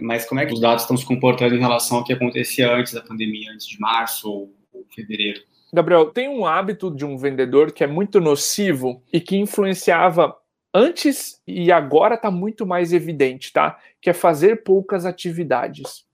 Mas 0.00 0.24
como 0.24 0.40
é 0.40 0.46
que 0.46 0.52
os 0.52 0.60
dados 0.60 0.82
estão 0.82 0.96
se 0.96 1.06
comportando 1.06 1.54
em 1.54 1.60
relação 1.60 1.98
ao 1.98 2.04
que 2.04 2.12
acontecia 2.12 2.72
antes 2.72 2.92
da 2.92 3.00
pandemia, 3.00 3.52
antes 3.52 3.66
de 3.66 3.78
março 3.80 4.30
ou, 4.30 4.52
fevereiro? 4.94 5.40
Gabriel, 5.72 6.06
tem 6.06 6.28
um 6.28 6.46
hábito 6.46 6.90
de 6.90 7.04
um 7.04 7.16
vendedor 7.16 7.72
que 7.72 7.82
é 7.82 7.86
muito 7.86 8.20
nocivo 8.20 9.02
e 9.12 9.20
que 9.20 9.36
influenciava 9.36 10.36
antes 10.72 11.40
e 11.46 11.70
agora 11.70 12.14
está 12.14 12.30
muito 12.30 12.66
mais 12.66 12.92
evidente, 12.92 13.52
tá? 13.52 13.78
Que 14.00 14.10
é 14.10 14.12
fazer 14.12 14.62
poucas 14.62 15.04
atividades. 15.04 16.04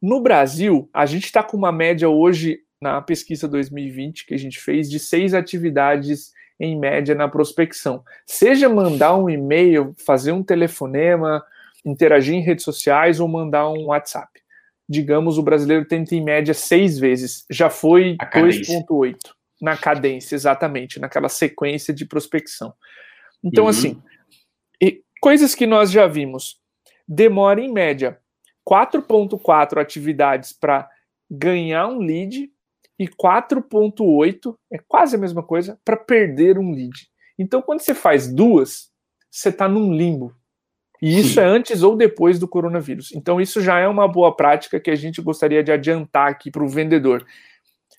No 0.00 0.22
Brasil, 0.22 0.88
a 0.92 1.04
gente 1.04 1.24
está 1.24 1.42
com 1.42 1.56
uma 1.56 1.72
média 1.72 2.08
hoje 2.08 2.60
na 2.80 3.02
pesquisa 3.02 3.46
2020 3.46 4.26
que 4.26 4.34
a 4.34 4.38
gente 4.38 4.58
fez 4.58 4.88
de 4.88 4.98
seis 4.98 5.34
atividades 5.34 6.32
em 6.58 6.78
média 6.78 7.14
na 7.14 7.28
prospecção. 7.28 8.04
Seja 8.26 8.68
mandar 8.68 9.16
um 9.16 9.28
e-mail, 9.28 9.94
fazer 10.04 10.32
um 10.32 10.42
telefonema, 10.42 11.42
interagir 11.84 12.34
em 12.34 12.42
redes 12.42 12.64
sociais 12.64 13.20
ou 13.20 13.28
mandar 13.28 13.68
um 13.70 13.86
WhatsApp. 13.86 14.28
Digamos, 14.88 15.38
o 15.38 15.42
brasileiro 15.42 15.84
tenta 15.86 16.14
em 16.14 16.22
média 16.22 16.52
seis 16.52 16.98
vezes, 16.98 17.44
já 17.48 17.70
foi 17.70 18.16
2,8 18.16 19.16
na 19.60 19.76
cadência, 19.76 20.34
exatamente, 20.34 20.98
naquela 20.98 21.28
sequência 21.28 21.94
de 21.94 22.04
prospecção. 22.04 22.72
Então, 23.44 23.64
uhum. 23.64 23.70
assim, 23.70 24.02
coisas 25.20 25.54
que 25.54 25.66
nós 25.66 25.90
já 25.90 26.06
vimos. 26.06 26.58
Demora 27.06 27.60
em 27.60 27.70
média 27.70 28.18
4,4 28.68 29.80
atividades 29.80 30.52
para 30.52 30.88
ganhar 31.30 31.86
um 31.88 31.98
lead 31.98 32.50
e 32.98 33.08
4,8 33.08 34.56
é 34.72 34.78
quase 34.78 35.16
a 35.16 35.18
mesma 35.18 35.42
coisa 35.42 35.78
para 35.84 35.96
perder 35.96 36.58
um 36.58 36.72
lead. 36.72 37.08
Então, 37.38 37.62
quando 37.62 37.80
você 37.80 37.94
faz 37.94 38.32
duas, 38.32 38.90
você 39.30 39.48
está 39.48 39.68
num 39.68 39.94
limbo. 39.94 40.34
E 41.02 41.18
isso 41.18 41.34
Sim. 41.34 41.40
é 41.40 41.44
antes 41.44 41.82
ou 41.82 41.96
depois 41.96 42.38
do 42.38 42.46
coronavírus. 42.46 43.10
Então, 43.14 43.40
isso 43.40 43.60
já 43.60 43.78
é 43.78 43.88
uma 43.88 44.06
boa 44.06 44.34
prática 44.36 44.78
que 44.78 44.90
a 44.90 44.94
gente 44.94 45.22
gostaria 45.22 45.62
de 45.62 45.72
adiantar 45.72 46.28
aqui 46.28 46.50
para 46.50 46.62
o 46.62 46.68
vendedor. 46.68 47.24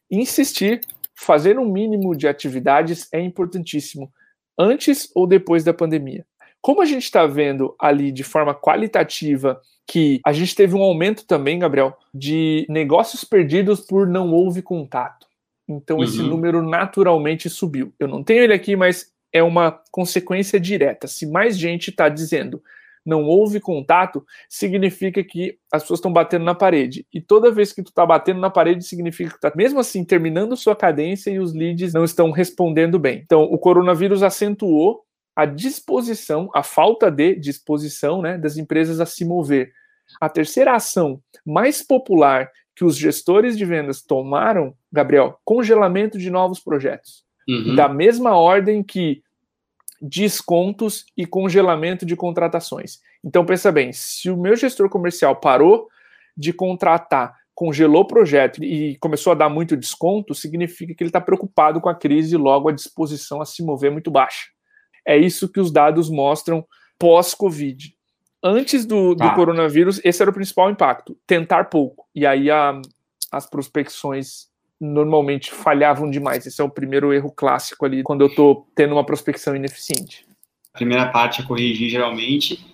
Insistir, 0.09 0.81
fazer 1.15 1.57
um 1.57 1.71
mínimo 1.71 2.15
de 2.15 2.27
atividades 2.27 3.07
é 3.11 3.19
importantíssimo, 3.19 4.11
antes 4.57 5.09
ou 5.15 5.25
depois 5.25 5.63
da 5.63 5.73
pandemia. 5.73 6.25
Como 6.61 6.81
a 6.81 6.85
gente 6.85 7.03
está 7.03 7.25
vendo 7.25 7.75
ali 7.79 8.11
de 8.11 8.23
forma 8.23 8.53
qualitativa 8.53 9.59
que 9.87 10.21
a 10.23 10.31
gente 10.31 10.55
teve 10.55 10.75
um 10.75 10.83
aumento 10.83 11.25
também, 11.25 11.57
Gabriel, 11.57 11.97
de 12.13 12.67
negócios 12.69 13.23
perdidos 13.23 13.81
por 13.81 14.07
não 14.07 14.31
houve 14.31 14.61
contato. 14.61 15.25
Então, 15.67 15.97
uhum. 15.97 16.03
esse 16.03 16.21
número 16.21 16.61
naturalmente 16.61 17.49
subiu. 17.49 17.93
Eu 17.99 18.07
não 18.07 18.23
tenho 18.23 18.43
ele 18.43 18.53
aqui, 18.53 18.75
mas 18.75 19.11
é 19.33 19.41
uma 19.41 19.81
consequência 19.91 20.59
direta. 20.59 21.07
Se 21.07 21.25
mais 21.25 21.57
gente 21.57 21.89
está 21.89 22.09
dizendo 22.09 22.61
não 23.05 23.23
houve 23.23 23.59
contato, 23.59 24.23
significa 24.47 25.23
que 25.23 25.57
as 25.71 25.83
pessoas 25.83 25.99
estão 25.99 26.13
batendo 26.13 26.45
na 26.45 26.55
parede. 26.55 27.05
E 27.13 27.19
toda 27.19 27.51
vez 27.51 27.73
que 27.73 27.81
tu 27.81 27.89
está 27.89 28.05
batendo 28.05 28.39
na 28.39 28.49
parede, 28.49 28.83
significa 28.83 29.31
que 29.31 29.35
está, 29.37 29.51
mesmo 29.55 29.79
assim, 29.79 30.03
terminando 30.03 30.55
sua 30.55 30.75
cadência 30.75 31.31
e 31.31 31.39
os 31.39 31.53
leads 31.53 31.93
não 31.93 32.03
estão 32.03 32.31
respondendo 32.31 32.99
bem. 32.99 33.21
Então, 33.25 33.43
o 33.43 33.57
coronavírus 33.57 34.23
acentuou 34.23 35.03
a 35.35 35.45
disposição, 35.45 36.49
a 36.53 36.61
falta 36.61 37.09
de 37.09 37.35
disposição 37.35 38.21
né, 38.21 38.37
das 38.37 38.57
empresas 38.57 38.99
a 38.99 39.05
se 39.05 39.25
mover. 39.25 39.71
A 40.19 40.29
terceira 40.29 40.75
ação 40.75 41.21
mais 41.45 41.81
popular 41.81 42.49
que 42.75 42.83
os 42.83 42.97
gestores 42.97 43.57
de 43.57 43.65
vendas 43.65 44.01
tomaram, 44.01 44.73
Gabriel, 44.91 45.39
congelamento 45.43 46.17
de 46.17 46.29
novos 46.29 46.59
projetos. 46.59 47.23
Uhum. 47.47 47.75
Da 47.75 47.89
mesma 47.89 48.35
ordem 48.35 48.83
que 48.83 49.23
descontos 50.01 51.05
e 51.15 51.25
congelamento 51.25 52.05
de 52.05 52.15
contratações. 52.15 52.99
Então, 53.23 53.45
pensa 53.45 53.71
bem, 53.71 53.93
se 53.93 54.29
o 54.29 54.37
meu 54.37 54.55
gestor 54.55 54.89
comercial 54.89 55.35
parou 55.35 55.87
de 56.35 56.51
contratar, 56.51 57.35
congelou 57.53 58.01
o 58.01 58.07
projeto 58.07 58.63
e 58.63 58.97
começou 58.97 59.31
a 59.31 59.35
dar 59.35 59.49
muito 59.49 59.77
desconto, 59.77 60.33
significa 60.33 60.95
que 60.95 61.03
ele 61.03 61.09
está 61.09 61.21
preocupado 61.21 61.79
com 61.79 61.89
a 61.89 61.95
crise 61.95 62.33
e 62.33 62.37
logo 62.37 62.69
a 62.69 62.73
disposição 62.73 63.41
a 63.41 63.45
se 63.45 63.63
mover 63.63 63.91
é 63.91 63.93
muito 63.93 64.09
baixa. 64.09 64.47
É 65.05 65.17
isso 65.17 65.51
que 65.51 65.59
os 65.59 65.71
dados 65.71 66.09
mostram 66.09 66.65
pós-Covid. 66.97 67.95
Antes 68.43 68.85
do, 68.85 69.15
tá. 69.15 69.29
do 69.29 69.35
coronavírus, 69.35 70.01
esse 70.03 70.21
era 70.21 70.31
o 70.31 70.33
principal 70.33 70.71
impacto: 70.71 71.17
tentar 71.27 71.65
pouco. 71.65 72.07
E 72.15 72.25
aí 72.25 72.49
a, 72.49 72.79
as 73.31 73.47
prospecções 73.47 74.50
normalmente 74.81 75.51
falhavam 75.51 76.09
demais. 76.09 76.45
Esse 76.47 76.59
é 76.59 76.63
o 76.63 76.69
primeiro 76.69 77.13
erro 77.13 77.31
clássico 77.31 77.85
ali, 77.85 78.01
quando 78.01 78.21
eu 78.21 78.27
estou 78.27 78.67
tendo 78.75 78.93
uma 78.93 79.05
prospecção 79.05 79.55
ineficiente. 79.55 80.25
A 80.73 80.77
primeira 80.77 81.07
parte 81.09 81.41
é 81.41 81.45
corrigir 81.45 81.89
geralmente, 81.89 82.65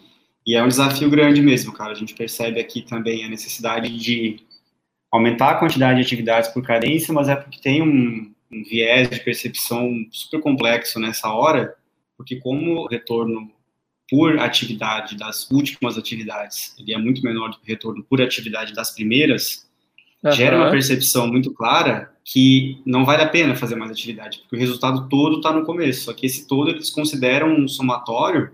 e 0.45 0.55
é 0.55 0.63
um 0.63 0.69
desafio 0.69 1.09
grande 1.09 1.41
mesmo, 1.41 1.73
cara. 1.73 1.91
A 1.91 1.95
gente 1.95 2.13
percebe 2.13 2.61
aqui 2.61 2.81
também 2.81 3.25
a 3.25 3.29
necessidade 3.29 3.95
de 3.97 4.39
aumentar 5.11 5.51
a 5.51 5.55
quantidade 5.55 5.99
de 5.99 6.05
atividades 6.05 6.49
por 6.49 6.63
cadência, 6.63 7.13
mas 7.13 7.27
é 7.27 7.35
porque 7.35 7.59
tem 7.59 7.81
um, 7.81 8.33
um 8.49 8.63
viés 8.63 9.09
de 9.09 9.19
percepção 9.19 9.91
super 10.09 10.39
complexo 10.39 10.99
nessa 10.99 11.29
hora, 11.33 11.75
porque 12.15 12.37
como 12.37 12.83
o 12.83 12.87
retorno 12.87 13.51
por 14.09 14.39
atividade 14.39 15.17
das 15.17 15.51
últimas 15.51 15.97
atividades, 15.97 16.73
ele 16.79 16.93
é 16.93 16.97
muito 16.97 17.21
menor 17.21 17.49
do 17.49 17.59
que 17.59 17.65
o 17.65 17.67
retorno 17.67 18.03
por 18.03 18.21
atividade 18.21 18.73
das 18.73 18.91
primeiras, 18.91 19.66
uhum. 20.24 20.31
gera 20.31 20.57
uma 20.57 20.71
percepção 20.71 21.27
muito 21.27 21.53
clara 21.53 22.12
que 22.24 22.81
não 22.86 23.05
vale 23.05 23.24
a 23.24 23.29
pena 23.29 23.55
fazer 23.55 23.75
mais 23.75 23.91
atividade, 23.91 24.39
porque 24.39 24.55
o 24.55 24.59
resultado 24.59 25.07
todo 25.07 25.38
está 25.38 25.51
no 25.51 25.65
começo, 25.65 26.05
só 26.05 26.13
que 26.13 26.25
esse 26.25 26.45
todo 26.45 26.69
eles 26.69 26.89
consideram 26.89 27.55
um 27.55 27.67
somatório 27.67 28.51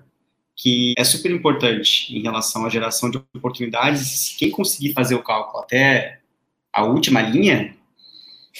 que 0.56 0.94
é 0.98 1.04
super 1.04 1.32
importante 1.32 2.16
em 2.16 2.22
relação 2.22 2.66
à 2.66 2.70
geração 2.70 3.10
de 3.10 3.18
oportunidades. 3.36 4.36
Quem 4.38 4.52
conseguir 4.52 4.94
fazer 4.94 5.16
o 5.16 5.24
cálculo 5.24 5.64
até 5.64 6.20
a 6.72 6.84
última 6.84 7.22
linha, 7.22 7.76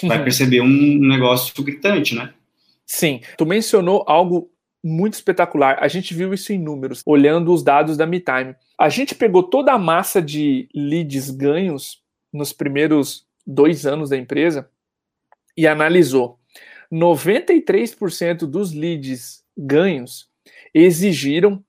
vai 0.04 0.22
perceber 0.24 0.62
um 0.62 1.00
negócio 1.00 1.64
gritante, 1.64 2.16
né? 2.16 2.34
Sim. 2.86 3.22
Tu 3.38 3.46
mencionou 3.46 4.04
algo 4.08 4.52
muito 4.84 5.14
espetacular. 5.14 5.78
A 5.80 5.88
gente 5.88 6.14
viu 6.14 6.34
isso 6.34 6.52
em 6.52 6.60
números, 6.60 7.02
olhando 7.06 7.54
os 7.54 7.64
dados 7.64 7.96
da 7.96 8.06
MeTime. 8.06 8.56
A 8.78 8.90
gente 8.90 9.16
pegou 9.16 9.44
toda 9.44 9.72
a 9.72 9.78
massa 9.78 10.22
de 10.22 10.68
leads 10.76 11.30
ganhos 11.30 12.03
nos 12.34 12.52
primeiros 12.52 13.28
dois 13.46 13.86
anos 13.86 14.10
da 14.10 14.18
empresa 14.18 14.68
e 15.56 15.68
analisou. 15.68 16.40
93% 16.92 18.48
dos 18.48 18.74
leads 18.74 19.46
ganhos 19.56 20.28
exigiram 20.74 21.64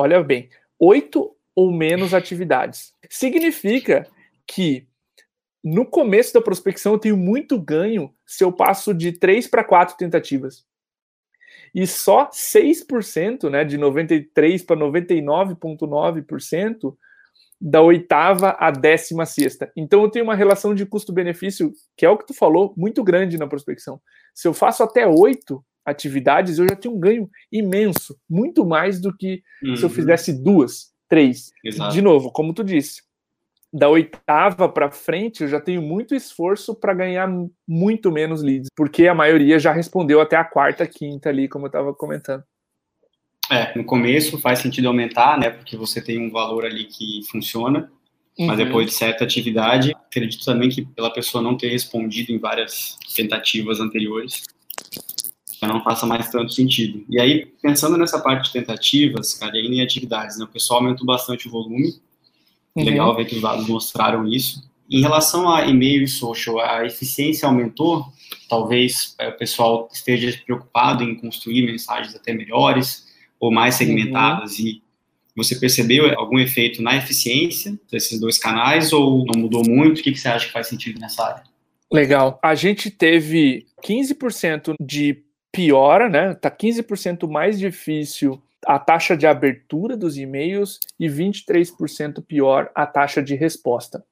olha 0.00 0.22
bem, 0.22 0.48
oito 0.78 1.36
ou 1.54 1.70
menos 1.70 2.14
atividades. 2.14 2.94
Significa 3.10 4.06
que 4.46 4.88
no 5.62 5.84
começo 5.84 6.32
da 6.32 6.40
prospecção 6.40 6.94
eu 6.94 6.98
tenho 6.98 7.18
muito 7.18 7.60
ganho 7.60 8.10
se 8.24 8.42
eu 8.42 8.50
passo 8.50 8.94
de 8.94 9.12
três 9.12 9.46
para 9.46 9.62
quatro 9.62 9.94
tentativas. 9.98 10.64
E 11.74 11.86
só 11.86 12.30
6%, 12.30 13.50
né, 13.50 13.62
de 13.62 13.76
93 13.76 14.62
para 14.62 14.76
99,9% 14.76 16.96
da 17.60 17.82
oitava 17.82 18.56
à 18.58 18.70
décima 18.70 19.26
sexta. 19.26 19.70
Então 19.76 20.02
eu 20.02 20.10
tenho 20.10 20.24
uma 20.24 20.34
relação 20.34 20.74
de 20.74 20.86
custo-benefício, 20.86 21.72
que 21.96 22.06
é 22.06 22.10
o 22.10 22.16
que 22.16 22.26
tu 22.26 22.34
falou, 22.34 22.72
muito 22.76 23.04
grande 23.04 23.36
na 23.36 23.46
prospecção. 23.46 24.00
Se 24.34 24.48
eu 24.48 24.54
faço 24.54 24.82
até 24.82 25.06
oito, 25.06 25.62
atividades, 25.84 26.58
eu 26.58 26.66
já 26.68 26.76
tenho 26.76 26.94
um 26.94 27.00
ganho 27.00 27.28
imenso, 27.52 28.16
muito 28.28 28.64
mais 28.64 29.00
do 29.00 29.14
que 29.14 29.42
uhum. 29.62 29.76
se 29.76 29.82
eu 29.82 29.88
uhum. 29.88 29.94
fizesse 29.94 30.42
duas, 30.42 30.92
três. 31.08 31.50
Exato. 31.64 31.92
De 31.92 32.00
novo, 32.00 32.32
como 32.32 32.54
tu 32.54 32.64
disse, 32.64 33.02
da 33.72 33.88
oitava 33.88 34.68
para 34.68 34.90
frente, 34.90 35.42
eu 35.42 35.48
já 35.48 35.60
tenho 35.60 35.82
muito 35.82 36.14
esforço 36.14 36.74
para 36.74 36.94
ganhar 36.94 37.28
muito 37.68 38.10
menos 38.10 38.42
leads, 38.42 38.68
porque 38.74 39.06
a 39.06 39.14
maioria 39.14 39.58
já 39.58 39.72
respondeu 39.72 40.20
até 40.20 40.36
a 40.36 40.44
quarta, 40.44 40.86
quinta 40.86 41.28
ali, 41.28 41.48
como 41.48 41.66
eu 41.66 41.68
estava 41.68 41.94
comentando. 41.94 42.42
É, 43.50 43.76
no 43.76 43.84
começo 43.84 44.38
faz 44.38 44.60
sentido 44.60 44.86
aumentar, 44.86 45.36
né? 45.36 45.50
Porque 45.50 45.76
você 45.76 46.00
tem 46.00 46.24
um 46.24 46.30
valor 46.30 46.64
ali 46.64 46.84
que 46.84 47.22
funciona, 47.28 47.90
uhum. 48.38 48.46
mas 48.46 48.56
depois 48.56 48.86
de 48.86 48.92
certa 48.92 49.24
atividade, 49.24 49.90
acredito 49.92 50.44
também 50.44 50.68
que 50.68 50.82
pela 50.82 51.12
pessoa 51.12 51.42
não 51.42 51.56
ter 51.56 51.68
respondido 51.68 52.30
em 52.30 52.38
várias 52.38 52.96
tentativas 53.16 53.80
anteriores, 53.80 54.44
já 55.60 55.66
não 55.66 55.82
faça 55.82 56.06
mais 56.06 56.30
tanto 56.30 56.52
sentido. 56.52 57.04
E 57.10 57.20
aí, 57.20 57.46
pensando 57.60 57.96
nessa 57.96 58.20
parte 58.20 58.46
de 58.46 58.52
tentativas, 58.52 59.34
cara, 59.34 59.56
e 59.56 59.62
ainda 59.62 59.74
em 59.74 59.82
atividades, 59.82 60.38
né, 60.38 60.44
o 60.44 60.48
pessoal 60.48 60.80
aumentou 60.80 61.04
bastante 61.04 61.48
o 61.48 61.50
volume, 61.50 62.00
uhum. 62.76 62.84
legal 62.84 63.16
ver 63.16 63.24
que 63.24 63.34
os 63.34 63.42
dados 63.42 63.66
mostraram 63.66 64.28
isso. 64.28 64.62
Em 64.88 65.00
relação 65.00 65.52
a 65.52 65.66
e-mail 65.66 66.04
e 66.04 66.08
social, 66.08 66.60
a 66.60 66.86
eficiência 66.86 67.48
aumentou, 67.48 68.06
talvez 68.48 69.16
é, 69.18 69.28
o 69.28 69.36
pessoal 69.36 69.88
esteja 69.92 70.40
preocupado 70.46 71.02
em 71.02 71.16
construir 71.16 71.66
mensagens 71.66 72.14
até 72.14 72.32
melhores 72.32 73.09
ou 73.40 73.50
mais 73.50 73.74
segmentadas 73.74 74.58
uhum. 74.58 74.66
e 74.66 74.82
você 75.34 75.56
percebeu 75.56 76.06
algum 76.18 76.38
efeito 76.38 76.82
na 76.82 76.96
eficiência 76.96 77.78
desses 77.90 78.20
dois 78.20 78.38
canais 78.38 78.92
ou 78.92 79.24
não 79.24 79.40
mudou 79.40 79.62
muito? 79.66 80.00
O 80.00 80.02
que, 80.02 80.12
que 80.12 80.18
você 80.18 80.28
acha 80.28 80.46
que 80.46 80.52
faz 80.52 80.66
sentido 80.66 81.00
nessa 81.00 81.24
área? 81.24 81.42
Legal. 81.90 82.38
A 82.42 82.54
gente 82.54 82.90
teve 82.90 83.66
15% 83.82 84.74
de 84.80 85.22
piora, 85.50 86.08
né? 86.08 86.34
Tá 86.34 86.50
15% 86.50 87.28
mais 87.28 87.58
difícil 87.58 88.40
a 88.66 88.78
taxa 88.78 89.16
de 89.16 89.26
abertura 89.26 89.96
dos 89.96 90.18
e-mails 90.18 90.78
e 90.98 91.08
23% 91.08 92.22
pior 92.22 92.70
a 92.74 92.86
taxa 92.86 93.22
de 93.22 93.34
resposta. 93.34 94.04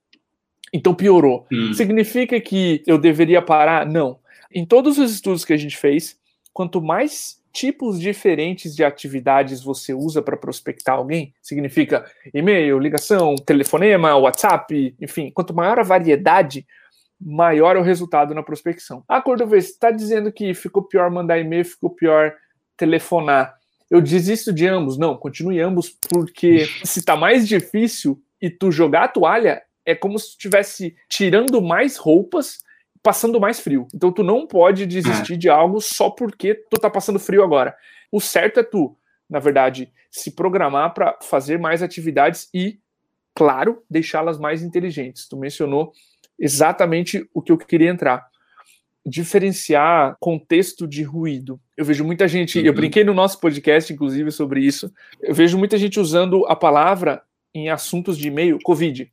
Então 0.73 0.95
piorou. 0.95 1.47
Hum. 1.53 1.73
Significa 1.75 2.41
que 2.41 2.83
eu 2.87 2.99
deveria 2.99 3.43
parar? 3.43 3.87
Não. 3.87 4.19
Em 4.53 4.65
todos 4.65 4.99
os 4.99 5.13
estudos 5.13 5.45
que 5.45 5.53
a 5.53 5.57
gente 5.57 5.77
fez, 5.77 6.19
quanto 6.53 6.81
mais 6.81 7.39
tipos 7.59 7.99
diferentes 7.99 8.77
de 8.77 8.85
atividades 8.85 9.65
você 9.65 9.93
usa 9.93 10.23
para 10.23 10.37
prospectar 10.37 10.95
alguém, 10.95 11.35
significa 11.43 12.09
e-mail, 12.33 12.79
ligação, 12.79 13.35
telefonema, 13.35 14.17
WhatsApp, 14.17 14.95
enfim, 15.01 15.33
quanto 15.35 15.53
maior 15.53 15.81
a 15.81 15.83
variedade, 15.83 16.65
maior 17.21 17.75
é 17.75 17.81
o 17.81 17.83
resultado 17.83 18.33
na 18.33 18.45
prospecção. 18.45 19.03
Ah, 19.09 19.21
Cordovez, 19.21 19.71
está 19.71 19.91
dizendo 19.91 20.31
que 20.31 20.55
ficou 20.55 20.85
pior 20.85 21.11
mandar 21.11 21.41
e-mail, 21.41 21.65
ficou 21.65 21.91
pior 21.91 22.33
telefonar. 22.77 23.57
Eu 23.91 24.01
desisto 24.01 24.53
de 24.53 24.65
ambos. 24.69 24.97
Não, 24.97 25.17
continue 25.17 25.61
ambos, 25.61 25.91
porque 26.09 26.65
se 26.85 27.01
está 27.01 27.17
mais 27.17 27.49
difícil 27.49 28.23
e 28.41 28.49
tu 28.49 28.71
jogar 28.71 29.05
a 29.05 29.09
toalha, 29.09 29.61
é 29.85 29.97
como 29.97 30.17
se 30.17 30.27
tu 30.27 30.31
estivesse 30.35 30.95
tirando 31.09 31.61
mais 31.61 31.97
roupas, 31.97 32.59
passando 33.03 33.41
mais 33.41 33.61
frio. 33.61 33.87
Então 33.95 34.13
tu 34.13 34.23
não 34.23 34.47
pode 34.47 34.87
desistir 34.87 35.35
é. 35.35 35.37
de 35.37 35.49
algo 35.49 35.81
só 35.81 36.11
porque 36.11 36.55
tu 36.55 36.81
tá 36.81 36.91
passando 36.91 37.19
frio 37.19 37.43
agora. 37.43 37.75
O 38.11 38.21
certo 38.21 38.61
é 38.61 38.63
tu, 38.63 38.97
na 39.29 39.39
verdade, 39.39 39.93
se 40.11 40.31
programar 40.31 40.95
para 40.95 41.19
fazer 41.23 41.59
mais 41.59 41.83
atividades 41.83 42.49
e, 42.53 42.79
claro, 43.35 43.83
deixá-las 43.89 44.39
mais 44.39 44.63
inteligentes. 44.63 45.29
Tu 45.29 45.37
mencionou 45.37 45.93
exatamente 46.39 47.29
o 47.35 47.43
que 47.43 47.53
eu 47.53 47.59
queria 47.59 47.91
entrar. 47.91 48.27
Diferenciar 49.05 50.17
contexto 50.21 50.87
de 50.87 51.03
ruído. 51.03 51.61
Eu 51.77 51.85
vejo 51.85 52.05
muita 52.05 52.27
gente, 52.27 52.59
uhum. 52.59 52.65
eu 52.65 52.73
brinquei 52.73 53.05
no 53.05 53.15
nosso 53.15 53.41
podcast, 53.41 53.93
inclusive, 53.93 54.31
sobre 54.31 54.61
isso. 54.61 54.93
Eu 55.21 55.35
vejo 55.35 55.59
muita 55.59 55.77
gente 55.77 56.01
usando 56.01 56.47
a 56.47 56.57
palavra 56.57 57.23
em 57.55 57.71
assuntos 57.71 58.17
de 58.19 58.29
e-mail, 58.29 58.59
Covid. 58.63 59.11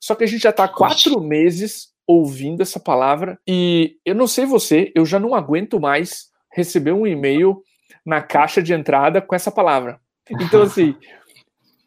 Só 0.00 0.14
que 0.14 0.24
a 0.24 0.26
gente 0.26 0.42
já 0.42 0.50
está 0.50 0.68
quatro 0.68 1.20
meses 1.20 1.93
ouvindo 2.06 2.62
essa 2.62 2.78
palavra 2.78 3.38
e 3.46 3.98
eu 4.04 4.14
não 4.14 4.26
sei 4.26 4.44
você, 4.44 4.92
eu 4.94 5.06
já 5.06 5.18
não 5.18 5.34
aguento 5.34 5.80
mais 5.80 6.30
receber 6.52 6.92
um 6.92 7.06
e-mail 7.06 7.62
na 8.04 8.22
caixa 8.22 8.62
de 8.62 8.72
entrada 8.72 9.20
com 9.20 9.34
essa 9.34 9.50
palavra. 9.50 10.00
Então, 10.30 10.62
assim, 10.62 10.94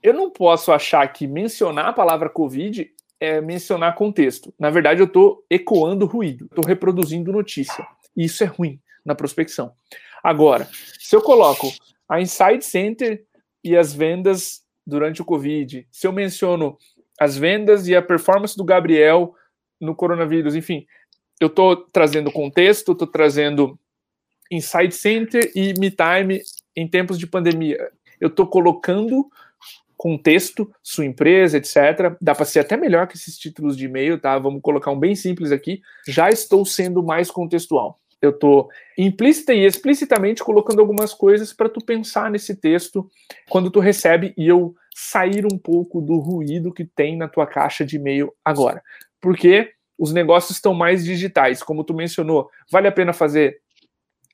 eu 0.01 0.13
não 0.13 0.29
posso 0.29 0.71
achar 0.71 1.07
que 1.11 1.27
mencionar 1.27 1.87
a 1.87 1.93
palavra 1.93 2.29
Covid 2.29 2.89
é, 3.19 3.41
mencionar 3.41 3.95
contexto. 3.95 4.53
Na 4.59 4.69
verdade, 4.69 5.01
eu 5.01 5.05
estou 5.05 5.43
ecoando 5.49 6.05
ruído, 6.05 6.45
estou 6.45 6.63
reproduzindo 6.65 7.31
notícia. 7.31 7.85
E 8.15 8.25
isso 8.25 8.43
é 8.43 8.47
ruim 8.47 8.79
na 9.05 9.15
prospecção. 9.15 9.71
Agora, 10.23 10.67
se 10.99 11.15
eu 11.15 11.21
coloco 11.21 11.71
a 12.09 12.21
Inside 12.21 12.63
Center 12.63 13.23
e 13.63 13.75
as 13.75 13.93
vendas 13.93 14.61
durante 14.85 15.21
o 15.21 15.25
Covid, 15.25 15.87
se 15.91 16.07
eu 16.07 16.11
menciono 16.11 16.77
as 17.19 17.37
vendas 17.37 17.87
e 17.87 17.95
a 17.95 18.01
performance 18.01 18.55
do 18.55 18.63
Gabriel 18.63 19.33
no 19.79 19.95
coronavírus, 19.95 20.55
enfim, 20.55 20.85
eu 21.39 21.47
estou 21.47 21.75
trazendo 21.75 22.31
contexto, 22.31 22.93
estou 22.93 23.07
trazendo 23.07 23.79
Inside 24.51 24.93
Center 24.93 25.51
e 25.55 25.73
Me 25.79 25.91
Time 25.91 26.41
em 26.75 26.87
tempos 26.87 27.17
de 27.19 27.27
pandemia. 27.27 27.91
Eu 28.19 28.29
estou 28.29 28.47
colocando 28.47 29.29
contexto, 29.95 30.71
sua 30.81 31.05
empresa, 31.05 31.57
etc. 31.57 32.15
Dá 32.21 32.35
para 32.35 32.45
ser 32.45 32.59
até 32.59 32.77
melhor 32.77 33.07
que 33.07 33.17
esses 33.17 33.37
títulos 33.37 33.75
de 33.75 33.85
e-mail, 33.85 34.19
tá? 34.19 34.37
Vamos 34.37 34.61
colocar 34.61 34.91
um 34.91 34.99
bem 34.99 35.15
simples 35.15 35.51
aqui. 35.51 35.81
Já 36.07 36.29
estou 36.29 36.65
sendo 36.65 37.03
mais 37.03 37.31
contextual. 37.31 37.99
Eu 38.21 38.31
estou 38.31 38.69
implícita 38.97 39.53
e 39.53 39.63
explicitamente 39.63 40.43
colocando 40.43 40.79
algumas 40.79 41.13
coisas 41.13 41.53
para 41.53 41.69
tu 41.69 41.83
pensar 41.83 42.31
nesse 42.31 42.55
texto 42.55 43.07
quando 43.49 43.69
tu 43.69 43.79
recebe 43.79 44.33
e 44.35 44.47
eu 44.47 44.75
sair 44.95 45.45
um 45.45 45.57
pouco 45.57 46.01
do 46.01 46.17
ruído 46.17 46.73
que 46.73 46.83
tem 46.83 47.15
na 47.15 47.27
tua 47.27 47.45
caixa 47.45 47.85
de 47.85 47.97
e-mail 47.97 48.33
agora. 48.43 48.81
Porque 49.21 49.71
os 49.97 50.13
negócios 50.13 50.57
estão 50.57 50.73
mais 50.73 51.03
digitais, 51.03 51.63
como 51.63 51.83
tu 51.83 51.93
mencionou. 51.93 52.49
Vale 52.71 52.87
a 52.87 52.91
pena 52.91 53.13
fazer 53.13 53.59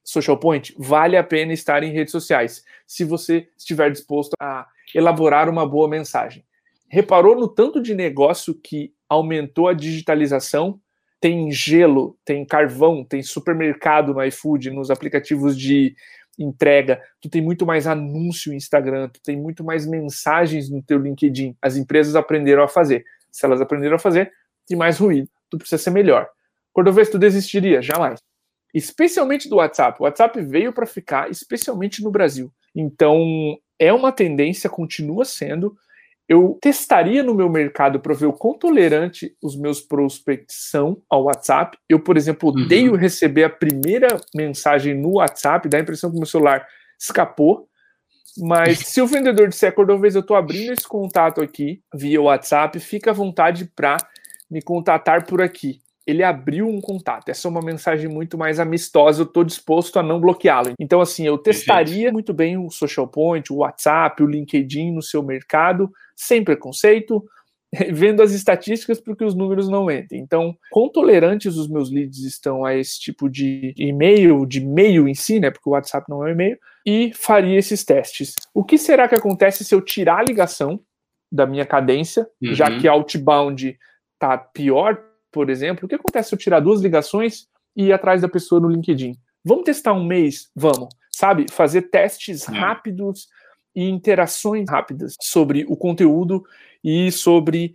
Social 0.04 0.38
Point, 0.38 0.76
vale 0.78 1.16
a 1.16 1.24
pena 1.24 1.54
estar 1.54 1.82
em 1.82 1.92
redes 1.92 2.12
sociais, 2.12 2.64
se 2.86 3.06
você 3.06 3.48
estiver 3.58 3.90
disposto 3.90 4.34
a 4.40 4.68
elaborar 4.94 5.48
uma 5.48 5.66
boa 5.66 5.88
mensagem. 5.88 6.46
Reparou 6.90 7.36
no 7.36 7.48
tanto 7.48 7.82
de 7.82 7.96
negócio 7.96 8.54
que 8.54 8.94
aumentou 9.08 9.68
a 9.68 9.74
digitalização? 9.74 10.80
Tem 11.22 11.50
gelo, 11.52 12.18
tem 12.26 12.46
carvão, 12.46 13.04
tem 13.04 13.24
supermercado 13.24 14.14
no 14.14 14.24
iFood, 14.26 14.70
nos 14.72 14.92
aplicativos 14.92 15.58
de 15.58 15.96
entrega, 16.38 17.02
tu 17.22 17.30
tem 17.30 17.42
muito 17.42 17.66
mais 17.66 17.88
anúncio 17.88 18.52
no 18.52 18.58
Instagram, 18.58 19.08
tu 19.08 19.22
tem 19.22 19.38
muito 19.38 19.64
mais 19.64 19.86
mensagens 19.86 20.70
no 20.70 20.82
teu 20.82 20.98
LinkedIn. 20.98 21.56
As 21.62 21.78
empresas 21.78 22.16
aprenderam 22.16 22.64
a 22.64 22.68
fazer. 22.68 23.06
Se 23.32 23.46
elas 23.46 23.62
aprenderam 23.62 23.96
a 23.96 24.00
fazer, 24.00 24.32
tem 24.68 24.78
mais 24.78 24.98
ruído. 24.98 25.30
Tu 25.50 25.58
precisa 25.58 25.82
ser 25.82 25.92
melhor. 25.92 26.28
Cordovez, 26.74 27.10
tu 27.10 27.20
desistiria? 27.20 27.82
Jamais. 27.82 28.20
Especialmente 28.74 29.48
do 29.48 29.58
WhatsApp. 29.58 30.02
O 30.02 30.04
WhatsApp 30.04 30.42
veio 30.42 30.74
para 30.74 30.86
ficar, 30.86 31.30
especialmente 31.30 32.04
no 32.04 32.10
Brasil. 32.10 32.52
Então, 32.76 33.56
é 33.78 33.94
uma 33.94 34.12
tendência, 34.12 34.70
continua 34.70 35.26
sendo. 35.26 35.76
Eu 36.28 36.58
testaria 36.62 37.22
no 37.22 37.36
meu 37.36 37.50
mercado 37.50 38.00
para 38.00 38.14
ver 38.14 38.26
o 38.26 38.34
quão 38.34 38.58
tolerante 38.58 39.36
os 39.44 39.56
meus 39.56 39.82
prospects 39.82 40.70
são 40.72 41.02
ao 41.10 41.26
WhatsApp. 41.26 41.78
Eu, 41.88 42.00
por 42.00 42.18
exemplo, 42.18 42.50
uhum. 42.50 42.64
odeio 42.64 42.92
uhum. 42.94 42.98
receber 42.98 43.44
a 43.44 43.50
primeira 43.50 44.08
mensagem 44.34 44.96
no 44.96 45.18
WhatsApp, 45.18 45.68
dá 45.68 45.78
a 45.78 45.82
impressão 45.82 46.10
que 46.10 46.16
o 46.16 46.20
meu 46.20 46.26
celular 46.26 46.66
escapou. 47.00 47.68
Mas 48.38 48.80
se 48.88 49.02
o 49.02 49.08
vendedor 49.08 49.50
disser, 49.50 49.74
Cordovez, 49.74 50.16
eu 50.16 50.22
estou 50.22 50.36
abrindo 50.36 50.72
esse 50.72 50.88
contato 50.88 51.42
aqui 51.42 51.82
via 51.94 52.22
WhatsApp, 52.22 52.80
fica 52.80 53.12
à 53.12 53.14
vontade 53.14 53.66
para 53.76 53.98
me 54.54 54.62
contatar 54.62 55.26
por 55.26 55.42
aqui 55.42 55.82
ele 56.06 56.24
abriu 56.24 56.68
um 56.68 56.82
contato. 56.82 57.30
Essa 57.30 57.48
é 57.48 57.52
uma 57.52 57.62
mensagem 57.62 58.10
muito 58.10 58.38
mais 58.38 58.60
amistosa, 58.60 59.22
eu 59.22 59.26
estou 59.26 59.44
disposto 59.44 59.98
a 59.98 60.04
não 60.04 60.20
bloqueá-lo. 60.20 60.74
Então, 60.80 61.02
assim, 61.02 61.26
eu 61.26 61.38
testaria 61.38 62.12
muito 62.12 62.34
bem 62.34 62.58
o 62.58 62.70
Social 62.70 63.08
Point, 63.08 63.52
o 63.52 63.58
WhatsApp, 63.58 64.22
o 64.22 64.28
LinkedIn 64.28 64.92
no 64.92 65.02
seu 65.02 65.24
mercado, 65.24 65.92
sem 66.16 66.44
preconceito, 66.44 67.24
vendo 67.92 68.22
as 68.22 68.34
estatísticas 68.34 69.00
porque 69.00 69.24
os 69.24 69.34
números 69.34 69.70
não 69.70 69.86
mentem. 69.86 70.20
Então, 70.20 70.56
quão 70.70 70.90
tolerantes 70.90 71.56
os 71.56 71.70
meus 71.70 71.90
leads 71.90 72.20
estão 72.24 72.66
a 72.66 72.76
esse 72.76 73.00
tipo 73.00 73.30
de 73.30 73.74
e-mail, 73.78 74.46
de 74.46 74.60
e-mail 74.60 75.08
em 75.08 75.14
si, 75.14 75.40
né? 75.40 75.50
Porque 75.50 75.70
o 75.70 75.74
WhatsApp 75.74 76.06
não 76.10 76.26
é 76.26 76.30
um 76.30 76.34
e-mail, 76.34 76.58
e 76.86 77.12
faria 77.16 77.58
esses 77.58 77.84
testes. 77.86 78.36
O 78.54 78.64
que 78.64 78.78
será 78.78 79.08
que 79.08 79.16
acontece 79.16 79.64
se 79.64 79.74
eu 79.74 79.82
tirar 79.82 80.20
a 80.20 80.24
ligação 80.24 80.82
da 81.32 81.48
minha 81.48 81.66
cadência, 81.66 82.28
uhum. 82.42 82.54
já 82.54 82.78
que 82.78 82.88
outbound 82.88 83.76
tá 84.28 84.38
pior 84.38 84.98
por 85.34 85.50
exemplo, 85.50 85.86
o 85.86 85.90
que 85.90 85.96
acontece 85.96 86.30
se 86.30 86.36
eu 86.36 86.40
tirar 86.40 86.60
duas 86.60 86.80
ligações 86.80 87.48
e 87.76 87.86
ir 87.86 87.92
atrás 87.92 88.22
da 88.22 88.30
pessoa 88.30 88.62
no 88.62 88.70
LinkedIn? 88.70 89.18
Vamos 89.44 89.66
testar 89.66 89.92
um 89.92 90.06
mês? 90.06 90.50
Vamos. 90.56 90.90
Sabe? 91.12 91.48
Fazer 91.52 91.90
testes 91.90 92.48
é. 92.48 92.52
rápidos 92.52 93.28
e 93.76 93.90
interações 93.90 94.70
rápidas 94.70 95.16
sobre 95.20 95.66
o 95.68 95.76
conteúdo 95.76 96.44
e 96.84 97.12
sobre 97.12 97.74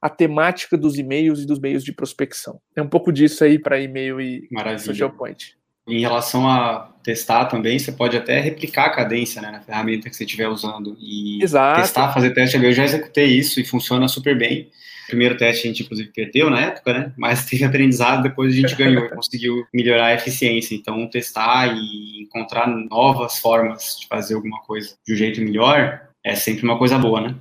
a 0.00 0.08
temática 0.08 0.78
dos 0.78 0.98
e-mails 0.98 1.42
e 1.42 1.46
dos 1.46 1.58
meios 1.58 1.84
de 1.84 1.92
prospecção. 1.92 2.58
É 2.74 2.80
um 2.80 2.88
pouco 2.88 3.12
disso 3.12 3.44
aí 3.44 3.58
para 3.58 3.78
e-mail 3.78 4.20
e 4.20 4.48
Maravilha. 4.50 4.78
social 4.78 5.10
point. 5.10 5.56
Em 5.86 6.00
relação 6.00 6.48
a 6.48 6.90
testar 7.02 7.44
também, 7.44 7.78
você 7.78 7.92
pode 7.92 8.16
até 8.16 8.40
replicar 8.40 8.86
a 8.86 8.90
cadência 8.90 9.40
né, 9.42 9.50
na 9.50 9.60
ferramenta 9.60 10.08
que 10.08 10.16
você 10.16 10.24
estiver 10.24 10.48
usando 10.48 10.96
e 10.98 11.42
Exato. 11.42 11.82
testar, 11.82 12.12
fazer 12.12 12.30
teste. 12.30 12.56
Eu 12.56 12.72
já 12.72 12.84
executei 12.84 13.26
isso 13.26 13.60
e 13.60 13.64
funciona 13.64 14.08
super 14.08 14.36
bem. 14.36 14.70
O 15.04 15.08
primeiro 15.08 15.36
teste 15.36 15.66
a 15.66 15.68
gente, 15.68 15.82
inclusive, 15.82 16.10
perdeu 16.10 16.48
na 16.48 16.62
época, 16.62 16.92
né? 16.94 17.12
Mas 17.16 17.44
teve 17.46 17.64
aprendizado, 17.64 18.22
depois 18.22 18.52
a 18.52 18.56
gente 18.56 18.74
ganhou, 18.74 19.08
conseguiu 19.14 19.66
melhorar 19.72 20.06
a 20.06 20.14
eficiência. 20.14 20.74
Então, 20.74 21.06
testar 21.08 21.66
e 21.76 22.22
encontrar 22.22 22.66
novas 22.66 23.38
formas 23.38 23.98
de 24.00 24.06
fazer 24.06 24.34
alguma 24.34 24.60
coisa 24.62 24.96
de 25.06 25.12
um 25.12 25.16
jeito 25.16 25.42
melhor 25.42 26.00
é 26.24 26.34
sempre 26.34 26.64
uma 26.64 26.78
coisa 26.78 26.98
boa, 26.98 27.20
né? 27.20 27.34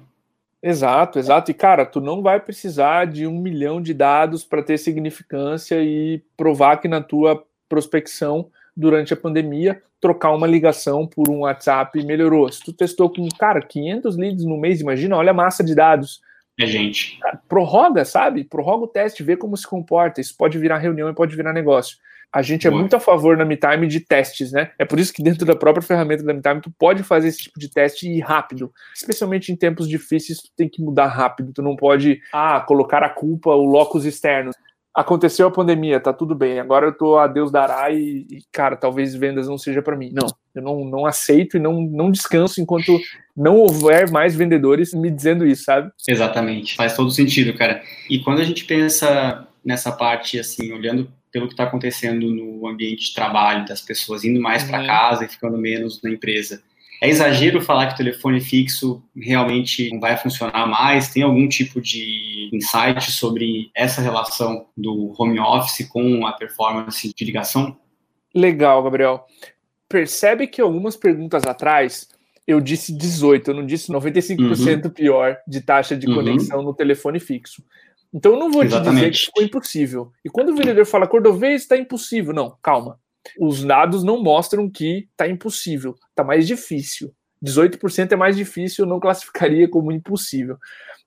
Exato, 0.62 1.20
exato. 1.20 1.52
E, 1.52 1.54
cara, 1.54 1.86
tu 1.86 2.02
não 2.02 2.22
vai 2.22 2.40
precisar 2.40 3.06
de 3.06 3.26
um 3.26 3.38
milhão 3.38 3.82
de 3.82 3.94
dados 3.94 4.44
para 4.44 4.64
ter 4.64 4.78
significância 4.78 5.82
e 5.82 6.22
provar 6.38 6.78
que 6.78 6.88
na 6.88 7.02
tua 7.02 7.46
prospecção 7.74 8.52
durante 8.78 9.14
a 9.14 9.18
pandemia, 9.18 9.82
trocar 10.00 10.32
uma 10.32 10.46
ligação 10.46 11.08
por 11.08 11.30
um 11.30 11.40
WhatsApp 11.40 12.04
melhorou. 12.06 12.52
Se 12.52 12.64
tu 12.64 12.72
testou 12.72 13.10
com, 13.10 13.28
cara, 13.30 13.60
500 13.62 14.16
leads 14.16 14.46
no 14.46 14.58
mês, 14.58 14.80
imagina, 14.80 15.18
olha 15.18 15.32
a 15.32 15.34
massa 15.34 15.64
de 15.64 15.74
dados. 15.74 16.22
É 16.60 16.68
gente. 16.68 17.20
Prorroga, 17.50 18.06
sabe? 18.06 18.44
Prorroga 18.44 18.84
o 18.84 18.88
teste, 18.88 19.24
vê 19.24 19.36
como 19.36 19.58
se 19.58 19.66
comporta. 19.66 20.22
Isso 20.22 20.36
pode 20.38 20.60
virar 20.60 20.78
reunião 20.78 21.10
e 21.10 21.16
pode 21.16 21.36
virar 21.36 21.52
negócio. 21.52 21.98
A 22.32 22.44
gente 22.44 22.68
é 22.68 22.70
Boa. 22.70 22.80
é 22.80 22.82
muito 22.82 22.96
a 22.96 23.00
favor 23.00 23.36
na 23.38 23.46
MeTime 23.46 23.88
de 23.88 24.00
testes, 24.00 24.52
né? 24.52 24.72
É 24.78 24.86
por 24.86 25.00
isso 25.00 25.14
que 25.14 25.24
dentro 25.24 25.46
da 25.46 25.56
própria 25.56 25.82
ferramenta 25.82 26.24
da 26.24 26.34
MeTime 26.34 26.62
tu 26.62 26.72
pode 26.78 27.02
fazer 27.02 27.30
esse 27.30 27.44
tipo 27.44 27.60
de 27.60 27.70
teste 27.70 28.08
e 28.08 28.18
ir 28.18 28.22
rápido. 28.22 28.72
Especialmente 28.94 29.52
em 29.52 29.56
tempos 29.56 29.88
difíceis, 29.88 30.40
tu 30.40 30.50
tem 30.56 30.70
que 30.70 30.82
mudar 30.82 31.08
rápido. 31.08 31.54
Tu 31.54 31.62
não 31.62 31.76
pode, 31.76 32.20
ah, 32.32 32.60
colocar 32.62 33.04
a 33.04 33.10
culpa, 33.10 33.50
o 33.50 33.66
locus 33.66 34.06
externo 34.06 34.52
aconteceu 34.96 35.48
a 35.48 35.52
pandemia, 35.52 36.00
tá 36.00 36.14
tudo 36.14 36.36
bem, 36.36 36.60
agora 36.60 36.88
eu 36.88 36.94
tô 36.94 37.18
a 37.18 37.26
Deus 37.26 37.52
dará 37.52 37.90
e, 37.92 38.28
e 38.30 38.40
cara, 38.52 38.76
talvez 38.76 39.16
vendas 39.16 39.48
não 39.48 39.58
seja 39.58 39.82
para 39.82 39.98
mim. 39.98 40.12
Não, 40.14 40.28
eu 40.54 40.62
não, 40.62 40.86
não 40.86 41.06
aceito 41.06 41.58
e 41.58 41.60
não, 41.60 41.82
não 41.82 42.12
descanso 42.12 42.62
enquanto 42.62 43.00
não 43.36 43.58
houver 43.58 44.12
mais 44.12 44.36
vendedores 44.36 44.94
me 44.94 45.10
dizendo 45.10 45.46
isso, 45.46 45.64
sabe? 45.64 45.92
Exatamente, 46.08 46.76
faz 46.76 46.96
todo 46.96 47.10
sentido, 47.10 47.58
cara. 47.58 47.82
E 48.10 48.20
quando 48.20 48.42
a 48.42 48.44
gente 48.44 48.66
pensa 48.66 49.48
nessa 49.66 49.92
parte, 49.92 50.38
assim, 50.38 50.72
olhando 50.72 51.10
pelo 51.32 51.48
que 51.48 51.54
está 51.54 51.64
acontecendo 51.64 52.30
no 52.30 52.68
ambiente 52.68 53.08
de 53.08 53.14
trabalho, 53.16 53.66
das 53.66 53.82
pessoas 53.82 54.24
indo 54.24 54.40
mais 54.40 54.62
uhum. 54.64 54.70
para 54.70 54.86
casa 54.86 55.26
e 55.26 55.28
ficando 55.28 55.58
menos 55.58 56.00
na 56.04 56.12
empresa, 56.12 56.62
é 57.04 57.10
exagero 57.10 57.62
falar 57.62 57.88
que 57.88 57.96
o 57.96 57.98
telefone 57.98 58.40
fixo 58.40 59.04
realmente 59.14 59.92
não 59.92 60.00
vai 60.00 60.16
funcionar 60.16 60.66
mais? 60.66 61.10
Tem 61.10 61.22
algum 61.22 61.50
tipo 61.50 61.82
de 61.82 62.50
insight 62.54 63.12
sobre 63.12 63.70
essa 63.76 64.02
relação 64.02 64.68
do 64.76 65.14
home 65.20 65.38
office 65.38 65.86
com 65.90 66.26
a 66.26 66.32
performance 66.32 67.14
de 67.14 67.26
ligação? 67.26 67.78
Legal, 68.34 68.82
Gabriel. 68.82 69.26
Percebe 69.90 70.48
que 70.48 70.62
algumas 70.62 70.96
perguntas 70.96 71.44
atrás 71.44 72.08
eu 72.48 72.62
disse 72.62 72.98
18, 72.98 73.52
eu 73.52 73.56
não 73.56 73.66
disse 73.66 73.92
95% 73.92 74.86
uhum. 74.86 74.90
pior 74.90 75.38
de 75.46 75.60
taxa 75.60 75.98
de 75.98 76.08
uhum. 76.08 76.16
conexão 76.16 76.64
no 76.64 76.74
telefone 76.74 77.20
fixo. 77.20 77.62
Então 78.14 78.34
eu 78.34 78.40
não 78.40 78.50
vou 78.50 78.64
Exatamente. 78.64 78.94
te 78.94 78.96
dizer 78.96 79.12
que 79.12 79.26
ficou 79.26 79.44
impossível. 79.44 80.12
E 80.24 80.30
quando 80.30 80.50
o 80.54 80.56
vendedor 80.56 80.86
fala 80.86 81.06
Cordovez 81.06 81.64
está 81.64 81.76
impossível, 81.76 82.34
não, 82.34 82.56
calma 82.62 82.98
os 83.40 83.64
dados 83.64 84.04
não 84.04 84.22
mostram 84.22 84.70
que 84.70 85.08
está 85.12 85.28
impossível, 85.28 85.96
está 86.10 86.24
mais 86.24 86.48
difícil. 86.48 87.14
18% 87.44 88.12
é 88.12 88.16
mais 88.16 88.38
difícil, 88.38 88.86
eu 88.86 88.90
não 88.90 89.00
classificaria 89.00 89.68
como 89.68 89.92
impossível. 89.92 90.58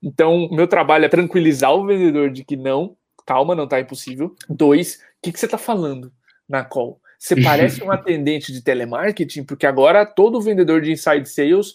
Então, 0.01 0.47
meu 0.51 0.67
trabalho 0.67 1.05
é 1.05 1.09
tranquilizar 1.09 1.73
o 1.73 1.85
vendedor 1.85 2.29
de 2.29 2.43
que 2.43 2.55
não, 2.55 2.95
calma, 3.25 3.55
não 3.55 3.63
está 3.63 3.79
impossível. 3.79 4.35
Dois, 4.47 4.95
o 4.95 4.99
que, 5.23 5.31
que 5.31 5.39
você 5.39 5.45
está 5.45 5.57
falando 5.57 6.11
na 6.47 6.63
call? 6.63 7.01
Você 7.17 7.35
parece 7.41 7.83
um 7.83 7.91
atendente 7.91 8.51
de 8.51 8.61
telemarketing, 8.61 9.43
porque 9.43 9.65
agora 9.65 10.05
todo 10.05 10.41
vendedor 10.41 10.81
de 10.81 10.91
inside 10.91 11.27
sales 11.27 11.73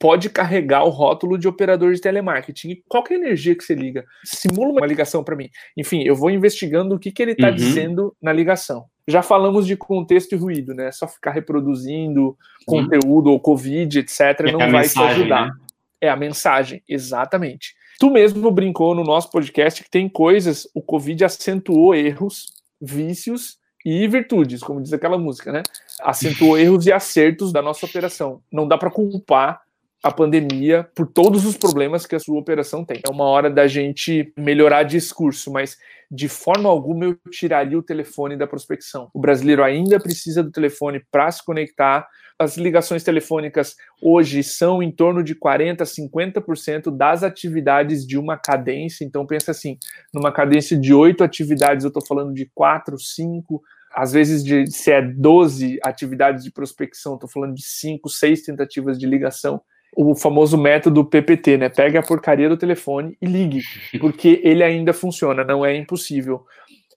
pode 0.00 0.30
carregar 0.30 0.82
o 0.82 0.88
rótulo 0.88 1.36
de 1.36 1.46
operador 1.46 1.92
de 1.92 2.00
telemarketing. 2.00 2.70
E 2.70 2.82
qualquer 2.88 3.16
energia 3.16 3.54
que 3.54 3.62
você 3.62 3.74
liga, 3.74 4.06
simula 4.24 4.72
uma 4.72 4.86
ligação 4.86 5.22
para 5.22 5.36
mim. 5.36 5.50
Enfim, 5.76 6.02
eu 6.04 6.16
vou 6.16 6.30
investigando 6.30 6.94
o 6.94 6.98
que, 6.98 7.12
que 7.12 7.22
ele 7.22 7.32
está 7.32 7.50
uhum. 7.50 7.54
dizendo 7.54 8.16
na 8.20 8.32
ligação. 8.32 8.86
Já 9.06 9.20
falamos 9.20 9.66
de 9.66 9.76
contexto 9.76 10.32
e 10.32 10.38
ruído, 10.38 10.72
né? 10.72 10.90
Só 10.90 11.06
ficar 11.06 11.32
reproduzindo 11.32 12.28
uhum. 12.28 12.36
conteúdo 12.66 13.30
ou 13.30 13.38
Covid, 13.38 13.98
etc., 13.98 14.20
é 14.20 14.52
não 14.52 14.70
vai 14.70 14.88
te 14.88 14.98
ajudar. 14.98 15.48
Né? 15.48 15.52
É 16.00 16.08
a 16.08 16.16
mensagem, 16.16 16.82
exatamente. 16.88 17.74
Tu 17.98 18.08
mesmo 18.10 18.50
brincou 18.50 18.94
no 18.94 19.04
nosso 19.04 19.30
podcast 19.30 19.84
que 19.84 19.90
tem 19.90 20.08
coisas, 20.08 20.66
o 20.74 20.80
Covid 20.80 21.26
acentuou 21.26 21.94
erros, 21.94 22.46
vícios 22.80 23.58
e 23.84 24.08
virtudes, 24.08 24.62
como 24.62 24.80
diz 24.80 24.94
aquela 24.94 25.18
música, 25.18 25.52
né? 25.52 25.62
Acentuou 26.00 26.56
erros 26.58 26.86
e 26.86 26.92
acertos 26.92 27.52
da 27.52 27.60
nossa 27.60 27.84
operação. 27.84 28.40
Não 28.50 28.66
dá 28.66 28.78
para 28.78 28.90
culpar 28.90 29.60
a 30.02 30.10
pandemia 30.10 30.88
por 30.94 31.06
todos 31.06 31.44
os 31.44 31.56
problemas 31.56 32.06
que 32.06 32.14
a 32.14 32.18
sua 32.18 32.38
operação 32.38 32.84
tem. 32.84 33.00
É 33.06 33.10
uma 33.10 33.24
hora 33.24 33.50
da 33.50 33.66
gente 33.66 34.32
melhorar 34.36 34.82
discurso, 34.82 35.52
mas 35.52 35.76
de 36.10 36.28
forma 36.28 36.68
alguma 36.68 37.04
eu 37.04 37.18
tiraria 37.30 37.78
o 37.78 37.82
telefone 37.82 38.36
da 38.36 38.46
prospecção. 38.46 39.10
O 39.12 39.20
brasileiro 39.20 39.62
ainda 39.62 40.00
precisa 40.00 40.42
do 40.42 40.50
telefone 40.50 41.02
para 41.10 41.30
se 41.30 41.44
conectar. 41.44 42.08
As 42.38 42.56
ligações 42.56 43.04
telefônicas 43.04 43.76
hoje 44.02 44.42
são 44.42 44.82
em 44.82 44.90
torno 44.90 45.22
de 45.22 45.34
40, 45.34 45.84
50% 45.84 46.96
das 46.96 47.22
atividades 47.22 48.06
de 48.06 48.18
uma 48.18 48.38
cadência. 48.38 49.04
Então 49.04 49.26
pensa 49.26 49.50
assim, 49.50 49.78
numa 50.14 50.32
cadência 50.32 50.78
de 50.78 50.94
oito 50.94 51.22
atividades, 51.22 51.84
eu 51.84 51.88
estou 51.88 52.04
falando 52.04 52.32
de 52.32 52.50
quatro, 52.54 52.98
cinco, 52.98 53.62
às 53.94 54.12
vezes 54.12 54.42
de 54.42 54.66
se 54.66 54.90
é 54.90 55.02
12 55.02 55.78
atividades 55.84 56.42
de 56.42 56.50
prospecção, 56.50 57.14
estou 57.14 57.28
falando 57.28 57.54
de 57.54 57.64
cinco, 57.64 58.08
seis 58.08 58.42
tentativas 58.42 58.98
de 58.98 59.06
ligação 59.06 59.60
o 59.96 60.14
famoso 60.14 60.56
método 60.56 61.04
PPT, 61.04 61.56
né? 61.58 61.68
Pegue 61.68 61.98
a 61.98 62.02
porcaria 62.02 62.48
do 62.48 62.56
telefone 62.56 63.16
e 63.20 63.26
ligue, 63.26 63.60
porque 64.00 64.40
ele 64.44 64.62
ainda 64.62 64.92
funciona, 64.92 65.44
não 65.44 65.64
é 65.64 65.76
impossível. 65.76 66.44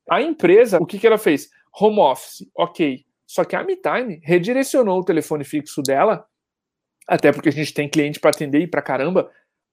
A 0.10 0.21
empresa, 0.21 0.77
o 0.82 0.86
que, 0.86 0.99
que 0.99 1.08
ela 1.08 1.17
fez? 1.17 1.49
Home 1.79 1.99
office, 1.99 2.45
ok. 2.56 3.03
Só 3.25 3.43
que 3.43 3.56
a 3.56 3.63
MeTime 3.63 4.19
redirecionou 4.23 4.99
o 4.99 5.06
telefone 5.06 5.43
fixo 5.43 5.82
dela, 5.82 6.25
até 7.08 7.32
porque 7.32 7.49
a 7.49 7.51
gente 7.51 7.73
tem 7.73 7.89
cliente 7.89 8.19
para 8.19 8.29
atender 8.29 8.62
e 8.62 8.67
para 8.67 8.82
caramba, 8.82 9.29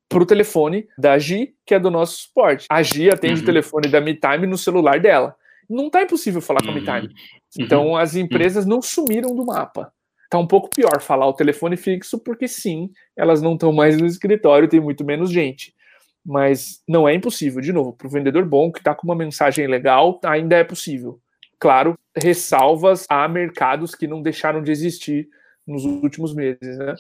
para 0.09 0.23
o 0.23 0.27
telefone 0.27 0.89
da 0.99 1.19
Gi, 1.19 1.55
que 1.65 1.75
é 1.75 1.79
do 1.79 1.91
nosso 1.91 2.23
suporte. 2.23 2.67
A 2.71 2.83
Gi 2.83 3.11
atende 3.11 3.35
uhum. 3.35 3.43
o 3.43 3.47
telefone 3.47 3.89
da 3.89 4.01
MeTime 4.01 4.47
no 4.47 4.59
celular 4.59 4.99
dela. 4.99 5.37
Não 5.69 5.87
está 5.87 6.03
impossível 6.03 6.41
falar 6.41 6.63
com 6.63 6.71
a 6.71 6.75
MeTime. 6.75 7.07
Uhum. 7.07 7.15
Então 7.61 7.87
uhum. 7.89 7.97
as 7.97 8.17
empresas 8.17 8.67
não 8.67 8.83
sumiram 8.83 9.35
do 9.35 9.47
mapa. 9.47 9.93
Tá 10.31 10.39
um 10.39 10.47
pouco 10.47 10.71
pior 10.71 11.01
falar 11.01 11.27
o 11.27 11.33
telefone 11.33 11.77
fixo, 11.77 12.19
porque 12.19 12.47
sim, 12.47 12.91
elas 13.17 13.43
não 13.43 13.55
estão 13.55 13.73
mais 13.73 13.99
no 13.99 14.07
escritório, 14.07 14.69
tem 14.69 14.81
muito 14.81 15.05
menos 15.05 15.31
gente. 15.31 15.75
Mas 16.25 16.83
não 16.89 17.09
é 17.09 17.15
impossível. 17.15 17.61
De 17.61 17.73
novo, 17.73 17.93
para 17.93 18.07
o 18.07 18.11
vendedor 18.11 18.45
bom 18.45 18.71
que 18.71 18.79
está 18.79 18.95
com 18.95 19.07
uma 19.07 19.17
mensagem 19.17 19.67
legal, 19.67 20.21
ainda 20.25 20.57
é 20.57 20.65
possível. 20.65 21.21
Claro, 21.59 21.99
ressalvas 22.17 23.07
a 23.11 23.27
mercados 23.27 23.95
que 23.95 24.07
não 24.07 24.23
deixaram 24.23 24.63
de 24.63 24.71
existir 24.71 25.29
nos 25.67 25.85
últimos 25.85 26.35
meses, 26.35 26.79
né? 26.79 26.95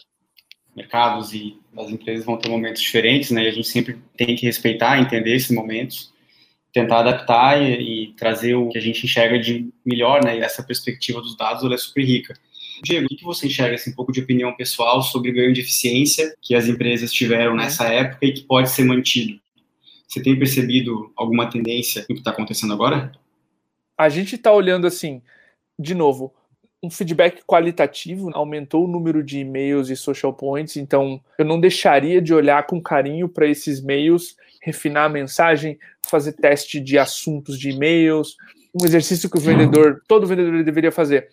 mercados 0.75 1.33
e 1.33 1.59
as 1.77 1.91
empresas 1.91 2.25
vão 2.25 2.37
ter 2.37 2.49
momentos 2.49 2.81
diferentes, 2.83 3.31
né? 3.31 3.45
E 3.45 3.49
a 3.49 3.53
gente 3.53 3.69
sempre 3.69 3.99
tem 4.17 4.35
que 4.37 4.47
respeitar, 4.47 4.99
entender 4.99 5.35
esses 5.35 5.51
momentos, 5.51 6.13
tentar 6.73 7.01
adaptar 7.01 7.61
e, 7.61 8.05
e 8.05 8.13
trazer 8.15 8.55
o 8.55 8.69
que 8.69 8.79
a 8.79 8.81
gente 8.81 9.05
enxerga 9.05 9.39
de 9.39 9.69
melhor, 9.85 10.25
né? 10.25 10.39
E 10.39 10.41
essa 10.41 10.63
perspectiva 10.63 11.21
dos 11.21 11.37
dados 11.37 11.71
é 11.71 11.77
super 11.77 12.05
rica. 12.05 12.35
Diego, 12.83 13.07
o 13.07 13.17
que 13.17 13.25
você 13.25 13.47
enxerga 13.47 13.75
assim, 13.75 13.91
um 13.91 13.95
pouco 13.95 14.13
de 14.13 14.21
opinião 14.21 14.55
pessoal 14.55 15.03
sobre 15.03 15.31
o 15.31 15.35
ganho 15.35 15.53
de 15.53 15.61
eficiência 15.61 16.35
que 16.41 16.55
as 16.55 16.67
empresas 16.67 17.13
tiveram 17.13 17.55
nessa 17.55 17.87
época 17.89 18.27
e 18.27 18.33
que 18.33 18.43
pode 18.43 18.71
ser 18.71 18.85
mantido? 18.85 19.41
Você 20.07 20.23
tem 20.23 20.39
percebido 20.39 21.13
alguma 21.17 21.49
tendência 21.49 22.03
no 22.03 22.15
que 22.15 22.21
está 22.21 22.31
acontecendo 22.31 22.73
agora? 22.73 23.13
A 23.97 24.09
gente 24.09 24.35
está 24.35 24.53
olhando 24.53 24.87
assim, 24.87 25.23
de 25.79 25.95
novo, 25.95 26.35
um 26.83 26.91
feedback 26.91 27.43
qualitativo, 27.47 28.31
aumentou 28.33 28.85
o 28.85 28.89
número 28.89 29.23
de 29.23 29.39
e-mails 29.41 29.91
e 29.91 29.97
social 29.97 30.33
points, 30.33 30.77
então 30.77 31.21
eu 31.39 31.45
não 31.45 31.61
deixaria 31.61 32.21
de 32.21 32.33
olhar 32.33 32.67
com 32.67 32.81
carinho 32.81 33.29
para 33.29 33.47
esses 33.47 33.81
e-mails, 33.81 34.37
refinar 34.63 35.05
a 35.05 35.13
mensagem, 35.13 35.79
fazer 36.07 36.33
teste 36.33 36.81
de 36.81 36.99
assuntos 36.99 37.59
de 37.59 37.71
e-mails, 37.71 38.37
um 38.75 38.85
exercício 38.85 39.29
que 39.29 39.37
o 39.37 39.41
vendedor, 39.41 40.03
todo 40.09 40.27
vendedor 40.27 40.65
deveria 40.65 40.91
fazer, 40.91 41.29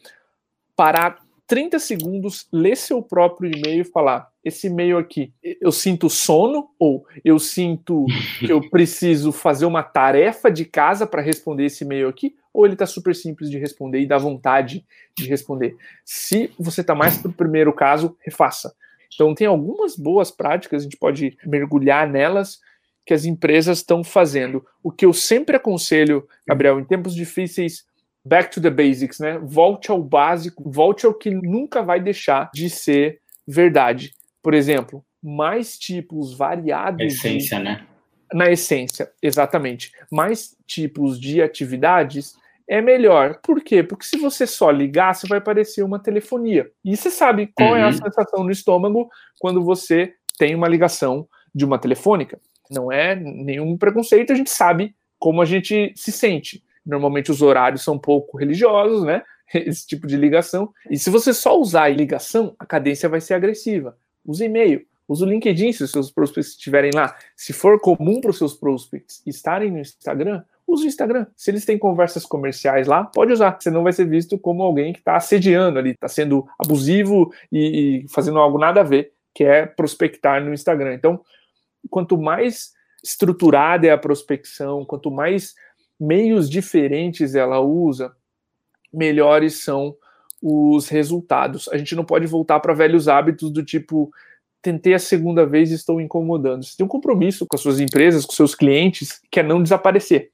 parar 0.75 1.17
30 1.47 1.79
segundos, 1.79 2.47
ler 2.51 2.75
seu 2.75 3.01
próprio 3.01 3.49
e-mail 3.49 3.81
e 3.81 3.85
falar: 3.85 4.29
esse 4.43 4.67
e-mail 4.67 4.97
aqui, 4.97 5.33
eu 5.41 5.71
sinto 5.71 6.09
sono 6.09 6.69
ou 6.77 7.05
eu 7.23 7.39
sinto 7.39 8.05
que 8.39 8.51
eu 8.51 8.61
preciso 8.69 9.31
fazer 9.31 9.65
uma 9.65 9.81
tarefa 9.81 10.51
de 10.51 10.65
casa 10.65 11.07
para 11.07 11.21
responder 11.21 11.65
esse 11.65 11.85
e-mail 11.85 12.09
aqui, 12.09 12.35
ou 12.53 12.65
ele 12.65 12.73
está 12.73 12.85
super 12.85 13.15
simples 13.15 13.49
de 13.49 13.57
responder 13.57 14.01
e 14.01 14.07
dá 14.07 14.17
vontade 14.17 14.85
de 15.15 15.25
responder. 15.25 15.75
Se 16.03 16.51
você 16.59 16.81
está 16.81 16.93
mais 16.93 17.17
para 17.17 17.31
o 17.31 17.33
primeiro 17.33 17.73
caso, 17.73 18.17
refaça. 18.19 18.75
Então, 19.13 19.33
tem 19.33 19.47
algumas 19.47 19.95
boas 19.95 20.29
práticas, 20.29 20.81
a 20.81 20.83
gente 20.83 20.97
pode 20.97 21.37
mergulhar 21.45 22.09
nelas, 22.09 22.59
que 23.05 23.13
as 23.13 23.23
empresas 23.23 23.77
estão 23.77 24.03
fazendo. 24.03 24.65
O 24.83 24.91
que 24.91 25.05
eu 25.05 25.13
sempre 25.13 25.55
aconselho, 25.55 26.27
Gabriel, 26.45 26.77
em 26.77 26.83
tempos 26.83 27.15
difíceis, 27.15 27.85
back 28.27 28.51
to 28.51 28.61
the 28.61 28.69
basics, 28.69 29.19
né? 29.19 29.39
Volte 29.39 29.89
ao 29.89 30.01
básico, 30.01 30.69
volte 30.69 31.05
ao 31.05 31.13
que 31.13 31.31
nunca 31.31 31.81
vai 31.81 31.99
deixar 31.99 32.49
de 32.53 32.69
ser 32.69 33.19
verdade. 33.47 34.11
Por 34.43 34.53
exemplo, 34.53 35.03
mais 35.23 35.77
tipos 35.77 36.33
variados. 36.33 37.01
Essência, 37.01 37.57
de... 37.57 37.63
né? 37.63 37.85
Na 38.33 38.51
essência, 38.51 39.09
exatamente. 39.21 39.91
Mais 40.11 40.55
tipos 40.65 41.19
de 41.19 41.41
atividades 41.41 42.35
é 42.67 42.81
melhor. 42.81 43.39
Por 43.41 43.63
quê? 43.63 43.81
Porque 43.81 44.05
se 44.05 44.17
você 44.17 44.45
só 44.45 44.69
ligar, 44.69 45.15
você 45.15 45.25
vai 45.27 45.39
parecer 45.39 45.81
uma 45.83 45.97
telefonia. 45.97 46.69
E 46.83 46.97
você 46.97 47.09
sabe 47.09 47.47
qual 47.55 47.69
uhum. 47.69 47.77
é 47.77 47.83
a 47.83 47.87
uhum. 47.87 47.93
sensação 47.93 48.43
no 48.43 48.51
estômago 48.51 49.09
quando 49.39 49.63
você 49.63 50.13
tem 50.37 50.53
uma 50.53 50.67
ligação 50.67 51.27
de 51.55 51.63
uma 51.63 51.79
telefônica. 51.79 52.39
Não 52.69 52.91
é 52.91 53.15
nenhum 53.15 53.77
preconceito, 53.77 54.33
a 54.33 54.35
gente 54.35 54.49
sabe 54.49 54.93
como 55.17 55.41
a 55.41 55.45
gente 55.45 55.93
se 55.95 56.11
sente. 56.11 56.61
Normalmente 56.87 57.29
os 57.29 57.41
horários 57.41 57.83
são 57.83 57.99
pouco 57.99 58.37
religiosos, 58.37 59.03
né? 59.03 59.21
Esse 59.53 59.85
tipo 59.85 60.07
de 60.07 60.15
ligação. 60.15 60.73
E 60.89 60.97
se 60.97 61.09
você 61.09 61.33
só 61.33 61.59
usar 61.59 61.89
ligação, 61.89 62.55
a 62.57 62.65
cadência 62.65 63.09
vai 63.09 63.19
ser 63.19 63.33
agressiva. 63.33 63.97
Use 64.25 64.43
e-mail, 64.43 64.85
use 65.07 65.23
o 65.23 65.27
LinkedIn 65.27 65.71
se 65.73 65.83
os 65.83 65.91
seus 65.91 66.09
prospects 66.09 66.51
estiverem 66.51 66.91
lá. 66.93 67.15
Se 67.35 67.53
for 67.53 67.79
comum 67.79 68.21
para 68.21 68.31
os 68.31 68.37
seus 68.37 68.53
prospects 68.53 69.21
estarem 69.25 69.71
no 69.71 69.79
Instagram, 69.79 70.43
use 70.65 70.85
o 70.85 70.87
Instagram. 70.87 71.27
Se 71.35 71.51
eles 71.51 71.65
têm 71.65 71.77
conversas 71.77 72.25
comerciais 72.25 72.87
lá, 72.87 73.03
pode 73.03 73.33
usar. 73.33 73.57
Você 73.59 73.69
não 73.69 73.83
vai 73.83 73.93
ser 73.93 74.07
visto 74.07 74.37
como 74.37 74.63
alguém 74.63 74.93
que 74.93 74.99
está 74.99 75.15
assediando 75.15 75.79
ali, 75.79 75.91
está 75.91 76.07
sendo 76.07 76.47
abusivo 76.57 77.33
e, 77.51 78.03
e 78.03 78.07
fazendo 78.09 78.39
algo 78.39 78.57
nada 78.57 78.81
a 78.81 78.83
ver, 78.83 79.13
que 79.33 79.43
é 79.43 79.65
prospectar 79.65 80.43
no 80.43 80.53
Instagram. 80.53 80.93
Então, 80.93 81.21
quanto 81.89 82.17
mais 82.17 82.75
estruturada 83.03 83.87
é 83.87 83.91
a 83.91 83.97
prospecção, 83.97 84.83
quanto 84.83 85.09
mais 85.09 85.55
meios 85.99 86.49
diferentes 86.49 87.35
ela 87.35 87.59
usa, 87.59 88.13
melhores 88.93 89.63
são 89.63 89.95
os 90.41 90.87
resultados. 90.87 91.67
A 91.69 91.77
gente 91.77 91.95
não 91.95 92.05
pode 92.05 92.27
voltar 92.27 92.59
para 92.59 92.73
velhos 92.73 93.07
hábitos 93.07 93.51
do 93.51 93.63
tipo 93.63 94.11
tentei 94.61 94.93
a 94.93 94.99
segunda 94.99 95.45
vez 95.45 95.71
e 95.71 95.75
estou 95.75 96.01
incomodando. 96.01 96.65
Você 96.65 96.75
tem 96.75 96.85
um 96.85 96.89
compromisso 96.89 97.45
com 97.47 97.55
as 97.55 97.61
suas 97.61 97.79
empresas, 97.79 98.25
com 98.25 98.33
seus 98.33 98.53
clientes, 98.53 99.21
que 99.31 99.39
é 99.39 99.43
não 99.43 99.63
desaparecer. 99.63 100.31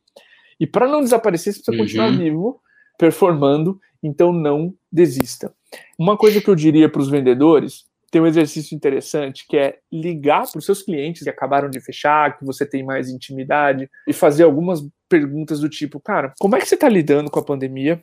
E 0.59 0.65
para 0.65 0.87
não 0.87 1.01
desaparecer, 1.01 1.53
você 1.53 1.61
precisa 1.61 1.71
uhum. 1.71 1.85
continuar 1.85 2.17
vivo, 2.17 2.61
performando, 2.97 3.79
então 4.01 4.31
não 4.31 4.73
desista. 4.91 5.53
Uma 5.99 6.17
coisa 6.17 6.41
que 6.41 6.49
eu 6.49 6.55
diria 6.55 6.89
para 6.89 7.01
os 7.01 7.09
vendedores 7.09 7.85
tem 8.09 8.21
um 8.21 8.27
exercício 8.27 8.75
interessante 8.75 9.45
que 9.47 9.57
é 9.57 9.79
ligar 9.91 10.49
para 10.49 10.59
os 10.59 10.65
seus 10.65 10.83
clientes 10.83 11.23
que 11.23 11.29
acabaram 11.29 11.69
de 11.69 11.79
fechar, 11.79 12.37
que 12.37 12.45
você 12.45 12.63
tem 12.63 12.83
mais 12.83 13.09
intimidade, 13.09 13.89
e 14.07 14.13
fazer 14.13 14.43
algumas 14.43 14.87
perguntas 15.13 15.59
do 15.59 15.69
tipo, 15.69 15.99
cara, 15.99 16.33
como 16.39 16.55
é 16.55 16.59
que 16.59 16.65
você 16.65 16.73
está 16.73 16.89
lidando 16.89 17.29
com 17.29 17.39
a 17.39 17.45
pandemia? 17.45 17.99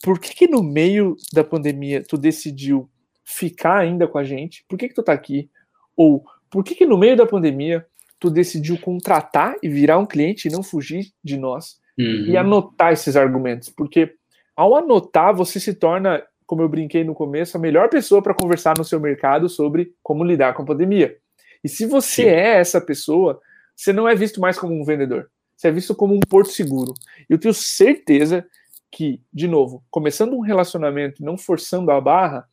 Por 0.00 0.20
que, 0.20 0.32
que 0.32 0.46
no 0.46 0.62
meio 0.62 1.16
da 1.32 1.42
pandemia 1.42 2.04
tu 2.06 2.16
decidiu 2.16 2.88
ficar 3.24 3.78
ainda 3.78 4.06
com 4.06 4.16
a 4.16 4.22
gente? 4.22 4.64
Por 4.68 4.78
que, 4.78 4.88
que 4.88 4.94
tu 4.94 5.00
está 5.00 5.12
aqui? 5.12 5.50
Ou 5.96 6.24
por 6.48 6.62
que, 6.62 6.76
que 6.76 6.86
no 6.86 6.96
meio 6.96 7.16
da 7.16 7.26
pandemia 7.26 7.84
tu 8.20 8.30
decidiu 8.30 8.78
contratar 8.78 9.56
e 9.60 9.68
virar 9.68 9.98
um 9.98 10.06
cliente 10.06 10.46
e 10.46 10.52
não 10.52 10.62
fugir 10.62 11.10
de 11.22 11.36
nós? 11.36 11.80
Uhum. 11.98 12.26
E 12.26 12.36
anotar 12.36 12.92
esses 12.92 13.16
argumentos, 13.16 13.68
porque 13.70 14.14
ao 14.54 14.76
anotar 14.76 15.34
você 15.34 15.58
se 15.58 15.74
torna 15.74 16.22
como 16.46 16.62
eu 16.62 16.68
brinquei 16.68 17.02
no 17.02 17.14
começo, 17.14 17.56
a 17.56 17.60
melhor 17.60 17.88
pessoa 17.88 18.22
para 18.22 18.34
conversar 18.34 18.74
no 18.76 18.84
seu 18.84 19.00
mercado 19.00 19.48
sobre 19.48 19.94
como 20.02 20.22
lidar 20.22 20.54
com 20.54 20.62
a 20.62 20.66
pandemia. 20.66 21.16
E 21.64 21.68
se 21.68 21.86
você 21.86 22.22
Sim. 22.22 22.28
é 22.28 22.58
essa 22.58 22.80
pessoa, 22.80 23.40
você 23.74 23.92
não 23.92 24.08
é 24.08 24.14
visto 24.14 24.40
mais 24.40 24.58
como 24.58 24.78
um 24.78 24.84
vendedor, 24.84 25.30
você 25.56 25.68
é 25.68 25.72
visto 25.72 25.94
como 25.94 26.14
um 26.14 26.20
porto 26.20 26.50
seguro. 26.50 26.94
Eu 27.28 27.38
tenho 27.38 27.54
certeza 27.54 28.46
que, 28.90 29.20
de 29.32 29.48
novo, 29.48 29.82
começando 29.90 30.34
um 30.34 30.40
relacionamento, 30.40 31.24
não 31.24 31.36
forçando 31.36 31.90
a 31.90 32.00
barra, 32.00 32.46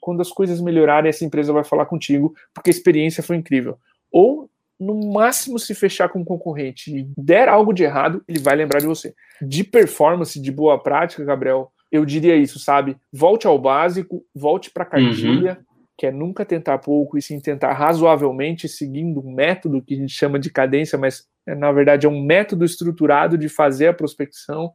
quando 0.00 0.20
as 0.20 0.30
coisas 0.30 0.60
melhorarem, 0.60 1.08
essa 1.08 1.24
empresa 1.24 1.52
vai 1.52 1.64
falar 1.64 1.86
contigo, 1.86 2.34
porque 2.54 2.70
a 2.70 2.72
experiência 2.72 3.22
foi 3.22 3.36
incrível. 3.36 3.76
Ou, 4.10 4.48
no 4.78 5.12
máximo, 5.12 5.58
se 5.58 5.74
fechar 5.74 6.08
com 6.08 6.20
um 6.20 6.24
concorrente 6.24 6.96
e 6.96 7.08
der 7.16 7.48
algo 7.48 7.72
de 7.72 7.82
errado, 7.82 8.22
ele 8.28 8.38
vai 8.38 8.54
lembrar 8.54 8.80
de 8.80 8.86
você. 8.86 9.14
De 9.42 9.64
performance, 9.64 10.40
de 10.40 10.52
boa 10.52 10.80
prática, 10.80 11.24
Gabriel, 11.24 11.72
eu 11.90 12.04
diria 12.04 12.36
isso, 12.36 12.58
sabe? 12.58 12.96
Volte 13.12 13.46
ao 13.46 13.58
básico, 13.58 14.24
volte 14.34 14.70
para 14.70 14.84
a 14.84 14.86
cartilha, 14.86 15.58
uhum. 15.58 15.64
que 15.96 16.06
é 16.06 16.12
nunca 16.12 16.44
tentar 16.44 16.78
pouco 16.78 17.18
e 17.18 17.22
sim 17.22 17.40
tentar 17.40 17.72
razoavelmente, 17.72 18.68
seguindo 18.68 19.20
um 19.20 19.32
método 19.32 19.82
que 19.82 19.94
a 19.94 19.96
gente 19.96 20.12
chama 20.12 20.38
de 20.38 20.50
cadência, 20.50 20.96
mas 20.96 21.26
na 21.54 21.72
verdade 21.72 22.06
é 22.06 22.08
um 22.08 22.22
método 22.22 22.64
estruturado 22.64 23.38
de 23.38 23.48
fazer 23.48 23.88
a 23.88 23.94
prospecção, 23.94 24.72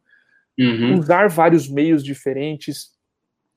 uhum. 0.60 1.00
usar 1.00 1.30
vários 1.30 1.70
meios 1.70 2.04
diferentes, 2.04 2.92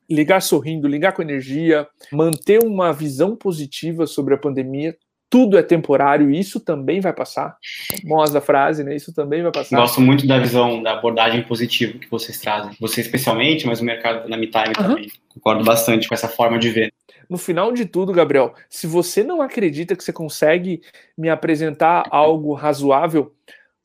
ligar 0.08 0.40
sorrindo, 0.40 0.88
ligar 0.88 1.12
com 1.12 1.22
energia, 1.22 1.86
manter 2.12 2.62
uma 2.62 2.92
visão 2.92 3.36
positiva 3.36 4.06
sobre 4.06 4.34
a 4.34 4.38
pandemia, 4.38 4.96
tudo 5.28 5.58
é 5.58 5.62
temporário 5.62 6.30
e 6.30 6.38
isso 6.38 6.60
também 6.60 7.00
vai 7.00 7.12
passar. 7.12 7.56
Famosa 8.02 8.40
frase, 8.40 8.84
né? 8.84 8.94
Isso 8.94 9.12
também 9.12 9.42
vai 9.42 9.50
passar. 9.50 9.76
Gosto 9.76 10.00
muito 10.00 10.26
da 10.26 10.38
visão, 10.38 10.82
da 10.82 10.92
abordagem 10.92 11.42
positiva 11.42 11.98
que 11.98 12.08
vocês 12.08 12.38
trazem. 12.38 12.76
Você 12.80 13.00
especialmente, 13.00 13.66
mas 13.66 13.80
o 13.80 13.84
mercado 13.84 14.28
da 14.28 14.36
MeTime 14.36 14.68
uhum. 14.68 14.72
também. 14.72 15.12
Concordo 15.34 15.64
bastante 15.64 16.08
com 16.08 16.14
essa 16.14 16.28
forma 16.28 16.58
de 16.58 16.70
ver. 16.70 16.92
No 17.28 17.38
final 17.38 17.72
de 17.72 17.84
tudo, 17.84 18.12
Gabriel, 18.12 18.54
se 18.68 18.86
você 18.86 19.22
não 19.22 19.42
acredita 19.42 19.96
que 19.96 20.04
você 20.04 20.12
consegue 20.12 20.80
me 21.16 21.28
apresentar 21.28 22.06
algo 22.10 22.52
razoável, 22.54 23.34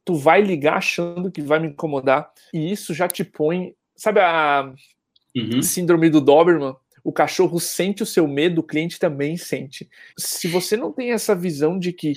tu 0.05 0.15
vai 0.15 0.41
ligar 0.41 0.77
achando 0.77 1.31
que 1.31 1.41
vai 1.41 1.59
me 1.59 1.67
incomodar 1.67 2.31
e 2.53 2.71
isso 2.71 2.93
já 2.93 3.07
te 3.07 3.23
põe, 3.23 3.75
sabe 3.95 4.19
a 4.19 4.71
uhum. 5.35 5.61
síndrome 5.61 6.09
do 6.09 6.21
Doberman? 6.21 6.75
o 7.03 7.11
cachorro 7.11 7.59
sente 7.59 8.03
o 8.03 8.05
seu 8.05 8.27
medo, 8.27 8.61
o 8.61 8.63
cliente 8.63 8.99
também 8.99 9.37
sente. 9.37 9.89
Se 10.17 10.47
você 10.47 10.77
não 10.77 10.91
tem 10.91 11.11
essa 11.11 11.35
visão 11.35 11.77
de 11.77 11.91
que 11.91 12.13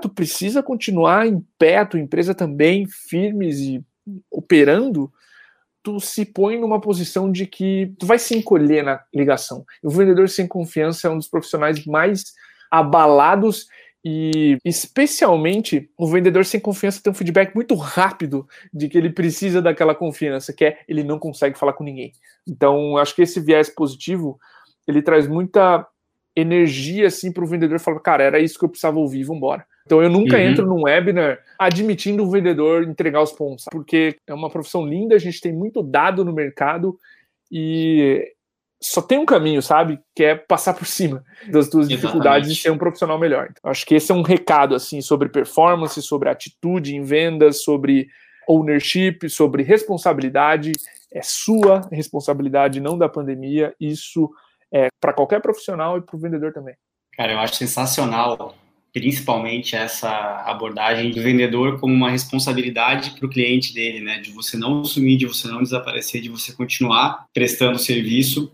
tu 0.00 0.08
precisa 0.08 0.62
continuar 0.62 1.26
em 1.26 1.44
pé, 1.58 1.78
a 1.78 1.86
tua 1.86 2.00
empresa 2.00 2.34
também 2.34 2.86
firmes 2.86 3.58
e 3.60 3.84
operando, 4.30 5.12
tu 5.82 5.98
se 6.00 6.24
põe 6.24 6.58
numa 6.58 6.80
posição 6.80 7.30
de 7.30 7.46
que 7.46 7.92
tu 7.98 8.06
vai 8.06 8.18
se 8.18 8.36
encolher 8.36 8.84
na 8.84 9.02
ligação. 9.12 9.64
O 9.82 9.90
vendedor 9.90 10.28
sem 10.28 10.46
confiança 10.46 11.08
é 11.08 11.10
um 11.10 11.18
dos 11.18 11.28
profissionais 11.28 11.84
mais 11.84 12.32
abalados 12.70 13.66
e 14.04 14.58
especialmente 14.64 15.88
o 15.96 16.08
vendedor 16.08 16.44
sem 16.44 16.58
confiança 16.58 17.00
tem 17.02 17.12
um 17.12 17.14
feedback 17.14 17.54
muito 17.54 17.74
rápido 17.74 18.46
de 18.72 18.88
que 18.88 18.98
ele 18.98 19.10
precisa 19.10 19.62
daquela 19.62 19.94
confiança, 19.94 20.52
que 20.52 20.64
é 20.64 20.78
ele 20.88 21.04
não 21.04 21.18
consegue 21.18 21.58
falar 21.58 21.72
com 21.72 21.84
ninguém. 21.84 22.12
Então, 22.46 22.96
acho 22.96 23.14
que 23.14 23.22
esse 23.22 23.40
viés 23.40 23.68
positivo, 23.68 24.40
ele 24.88 25.02
traz 25.02 25.28
muita 25.28 25.86
energia 26.34 27.06
assim 27.06 27.30
para 27.30 27.44
o 27.44 27.46
vendedor 27.46 27.78
falar, 27.78 28.00
cara, 28.00 28.24
era 28.24 28.40
isso 28.40 28.58
que 28.58 28.64
eu 28.64 28.68
precisava 28.68 28.98
ouvir, 28.98 29.22
vamos 29.22 29.38
embora. 29.38 29.66
Então 29.84 30.02
eu 30.02 30.08
nunca 30.08 30.36
uhum. 30.36 30.42
entro 30.42 30.66
num 30.66 30.82
webinar 30.82 31.38
admitindo 31.58 32.24
o 32.24 32.30
vendedor 32.30 32.84
entregar 32.84 33.22
os 33.22 33.32
pontos, 33.32 33.64
porque 33.70 34.16
é 34.26 34.34
uma 34.34 34.50
profissão 34.50 34.86
linda, 34.86 35.14
a 35.14 35.18
gente 35.18 35.40
tem 35.40 35.52
muito 35.52 35.82
dado 35.82 36.24
no 36.24 36.32
mercado 36.32 36.98
e 37.50 38.32
só 38.82 39.00
tem 39.00 39.18
um 39.18 39.24
caminho, 39.24 39.62
sabe? 39.62 40.00
Que 40.14 40.24
é 40.24 40.34
passar 40.34 40.74
por 40.74 40.86
cima 40.86 41.22
das 41.46 41.68
tuas 41.68 41.86
Exatamente. 41.86 41.90
dificuldades 41.90 42.50
e 42.50 42.56
ser 42.56 42.70
um 42.72 42.78
profissional 42.78 43.18
melhor. 43.18 43.48
Então, 43.50 43.70
acho 43.70 43.86
que 43.86 43.94
esse 43.94 44.10
é 44.10 44.14
um 44.14 44.22
recado 44.22 44.74
assim 44.74 45.00
sobre 45.00 45.28
performance, 45.28 46.02
sobre 46.02 46.28
atitude 46.28 46.96
em 46.96 47.02
vendas, 47.02 47.62
sobre 47.62 48.08
ownership, 48.48 49.28
sobre 49.28 49.62
responsabilidade. 49.62 50.72
É 51.12 51.22
sua 51.22 51.88
responsabilidade, 51.92 52.80
não 52.80 52.98
da 52.98 53.08
pandemia. 53.08 53.72
Isso 53.78 54.28
é 54.72 54.88
para 55.00 55.12
qualquer 55.12 55.40
profissional 55.40 55.98
e 55.98 56.02
para 56.02 56.16
o 56.16 56.18
vendedor 56.18 56.52
também. 56.52 56.74
Cara, 57.16 57.32
eu 57.32 57.38
acho 57.38 57.54
sensacional 57.54 58.54
principalmente 58.92 59.74
essa 59.74 60.10
abordagem 60.46 61.10
do 61.10 61.22
vendedor 61.22 61.80
como 61.80 61.94
uma 61.94 62.10
responsabilidade 62.10 63.12
para 63.12 63.26
o 63.26 63.30
cliente 63.30 63.72
dele, 63.72 64.00
né? 64.00 64.18
De 64.18 64.30
você 64.30 64.56
não 64.56 64.84
sumir, 64.84 65.16
de 65.16 65.26
você 65.26 65.48
não 65.48 65.62
desaparecer, 65.62 66.20
de 66.20 66.28
você 66.28 66.52
continuar 66.52 67.26
prestando 67.32 67.78
serviço, 67.78 68.52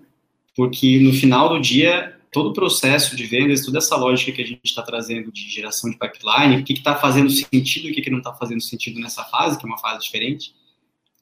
porque 0.54 1.00
no 1.00 1.12
final 1.12 1.48
do 1.48 1.60
dia 1.60 2.14
todo 2.30 2.50
o 2.50 2.52
processo 2.52 3.16
de 3.16 3.24
vendas, 3.24 3.64
toda 3.64 3.78
essa 3.78 3.96
lógica 3.96 4.32
que 4.32 4.42
a 4.42 4.46
gente 4.46 4.60
está 4.64 4.82
trazendo 4.82 5.32
de 5.32 5.48
geração 5.48 5.90
de 5.90 5.98
pipeline, 5.98 6.60
o 6.60 6.64
que 6.64 6.74
está 6.74 6.94
fazendo 6.94 7.30
sentido 7.30 7.88
e 7.88 7.90
o 7.90 7.94
que, 7.94 8.02
que 8.02 8.10
não 8.10 8.18
está 8.18 8.32
fazendo 8.34 8.60
sentido 8.60 9.00
nessa 9.00 9.24
fase, 9.24 9.58
que 9.58 9.64
é 9.64 9.68
uma 9.68 9.78
fase 9.78 10.02
diferente, 10.02 10.54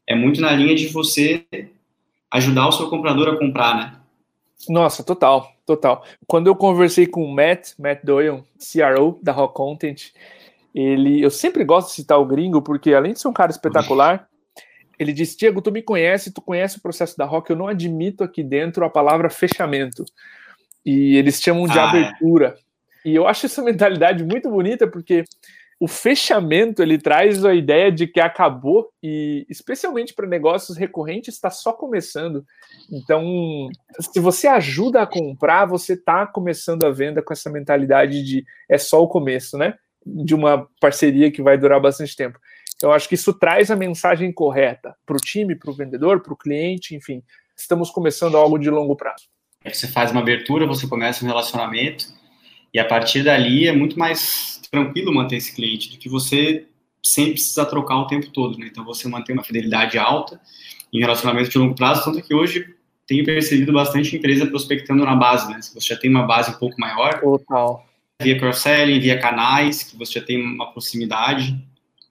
é 0.07 0.15
muito 0.15 0.41
na 0.41 0.53
linha 0.53 0.75
de 0.75 0.89
você 0.89 1.47
ajudar 2.31 2.69
o 2.69 2.73
seu 2.73 2.91
comprador 2.91 3.29
a 3.29 3.37
comprar, 3.37 3.77
né? 3.77 4.01
Nossa, 4.69 5.05
total, 5.05 5.53
total. 5.65 6.05
Quando 6.27 6.47
eu 6.47 6.57
conversei 6.57 7.07
com 7.07 7.23
o 7.25 7.33
Matt, 7.33 7.73
Matt 7.79 8.01
Doyle, 8.03 8.43
CRO 8.59 9.21
da 9.23 9.33
Rock 9.33 9.55
Content, 9.55 10.13
ele, 10.75 11.23
eu 11.23 11.31
sempre 11.31 11.65
gosto 11.65 11.89
de 11.89 11.95
citar 11.95 12.19
o 12.19 12.27
gringo, 12.27 12.61
porque 12.63 12.93
além 12.93 13.13
de 13.13 13.21
ser 13.21 13.29
um 13.29 13.33
cara 13.33 13.51
espetacular, 13.51 14.29
ele 14.99 15.13
disse, 15.13 15.37
Diego, 15.37 15.63
tu 15.63 15.71
me 15.71 15.83
conhece, 15.83 16.33
tu 16.33 16.41
conhece 16.41 16.79
o 16.79 16.83
processo 16.83 17.17
da 17.17 17.25
Rock, 17.25 17.51
eu 17.51 17.57
não 17.57 17.69
admito 17.69 18.25
aqui 18.25 18.43
dentro 18.43 18.85
a 18.85 18.91
palavra 18.91 19.31
fechamento. 19.31 20.05
E 20.85 21.17
eles 21.17 21.41
chamam 21.41 21.67
de 21.67 21.79
ah, 21.79 21.83
é. 21.83 21.87
abertura. 21.87 22.57
É. 23.05 23.09
E 23.09 23.15
eu 23.15 23.27
acho 23.27 23.47
essa 23.47 23.63
mentalidade 23.63 24.25
muito 24.25 24.51
bonita, 24.51 24.87
porque 24.87 25.25
o 25.79 25.87
fechamento 25.87 26.83
ele 26.83 26.97
traz 26.99 27.45
a 27.45 27.55
ideia 27.55 27.93
de 27.93 28.07
que 28.07 28.19
acabou 28.19 28.91
e 29.03 29.47
especialmente 29.49 30.15
para 30.15 30.27
negócios 30.27 30.77
recorrentes 30.77 31.35
está 31.35 31.51
só 31.51 31.73
começando. 31.73 32.47
Então, 32.91 33.69
se 34.01 34.19
você 34.19 34.47
ajuda 34.47 35.03
a 35.03 35.07
comprar, 35.07 35.67
você 35.67 35.93
está 35.93 36.27
começando 36.27 36.85
a 36.85 36.91
venda 36.91 37.21
com 37.21 37.33
essa 37.33 37.51
mentalidade 37.51 38.23
de 38.23 38.45
é 38.69 38.79
só 38.79 39.03
o 39.03 39.09
começo, 39.09 39.59
né? 39.59 39.75
De 40.05 40.35
uma 40.35 40.67
parceria 40.81 41.31
que 41.31 41.43
vai 41.43 41.59
durar 41.59 41.81
bastante 41.81 42.17
tempo. 42.17 42.39
Eu 42.83 42.93
acho 42.93 43.09
que 43.09 43.15
isso 43.15 43.35
traz 43.35 43.71
a 43.71 43.77
mensagem 43.77 44.33
correta 44.33 44.95
para 45.05 45.17
o 45.17 45.21
time, 45.21 45.55
para 45.55 45.71
o 45.71 45.75
vendedor, 45.75 46.23
para 46.23 46.33
o 46.33 46.37
cliente, 46.37 46.95
enfim. 46.95 47.23
Estamos 47.55 47.91
começando 47.91 48.37
algo 48.37 48.59
de 48.59 48.71
longo 48.71 48.97
prazo. 48.97 49.25
Você 49.65 49.89
faz 49.89 50.11
uma 50.11 50.21
abertura, 50.21 50.67
você 50.67 50.87
começa 50.87 51.25
um 51.25 51.29
relacionamento 51.29 52.07
e 52.73 52.79
a 52.79 52.85
partir 52.85 53.23
dali 53.23 53.67
é 53.67 53.73
muito 53.73 53.99
mais 53.99 54.61
tranquilo 54.77 55.15
manter 55.15 55.37
esse 55.37 55.55
cliente 55.55 55.91
do 55.91 55.99
que 55.99 56.09
você 56.09 56.67
sempre 57.03 57.33
precisar 57.33 57.67
trocar 57.67 57.97
o 57.99 58.07
tempo 58.07 58.31
todo, 58.31 58.59
né? 58.59 58.69
Então 58.71 58.85
você 58.85 59.09
mantém 59.09 59.35
uma 59.35 59.45
fidelidade 59.45 59.97
alta 59.97 60.41
em 60.93 61.01
relacionamento 61.01 61.49
de 61.49 61.59
longo 61.59 61.75
prazo, 61.75 62.05
tanto 62.05 62.23
que 62.23 62.35
hoje 62.35 62.75
tenho 63.07 63.25
percebido 63.25 63.73
bastante 63.73 64.17
empresa 64.17 64.47
prospectando 64.47 65.05
na 65.05 65.15
base, 65.15 65.51
né? 65.51 65.63
Se 65.63 65.75
você 65.75 65.95
já 65.95 65.97
tem 66.01 66.11
uma 66.11 66.27
base 66.27 66.51
um 66.51 66.59
pouco 66.59 66.79
maior, 66.79 67.21
Total. 67.21 67.87
via 68.21 68.39
cross-selling, 68.39 69.01
via 69.01 69.19
canais, 69.19 69.83
que 69.83 69.97
você 69.97 70.19
já 70.19 70.27
tem 70.27 70.43
uma 70.43 70.71
proximidade, 70.73 71.57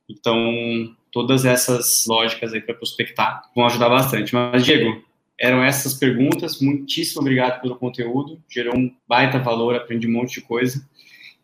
então 0.09 0.95
todas 1.11 1.45
essas 1.45 2.05
lógicas 2.07 2.53
aí 2.53 2.61
para 2.61 2.73
prospectar 2.73 3.43
vão 3.55 3.65
ajudar 3.65 3.89
bastante. 3.89 4.33
Mas 4.33 4.65
Diego, 4.65 5.03
eram 5.39 5.63
essas 5.63 5.93
perguntas. 5.93 6.59
Muitíssimo 6.61 7.21
obrigado 7.21 7.61
pelo 7.61 7.75
conteúdo. 7.75 8.41
Gerou 8.49 8.75
um 8.75 8.91
baita 9.07 9.39
valor, 9.39 9.75
aprendi 9.75 10.07
um 10.07 10.13
monte 10.13 10.35
de 10.35 10.41
coisa. 10.41 10.87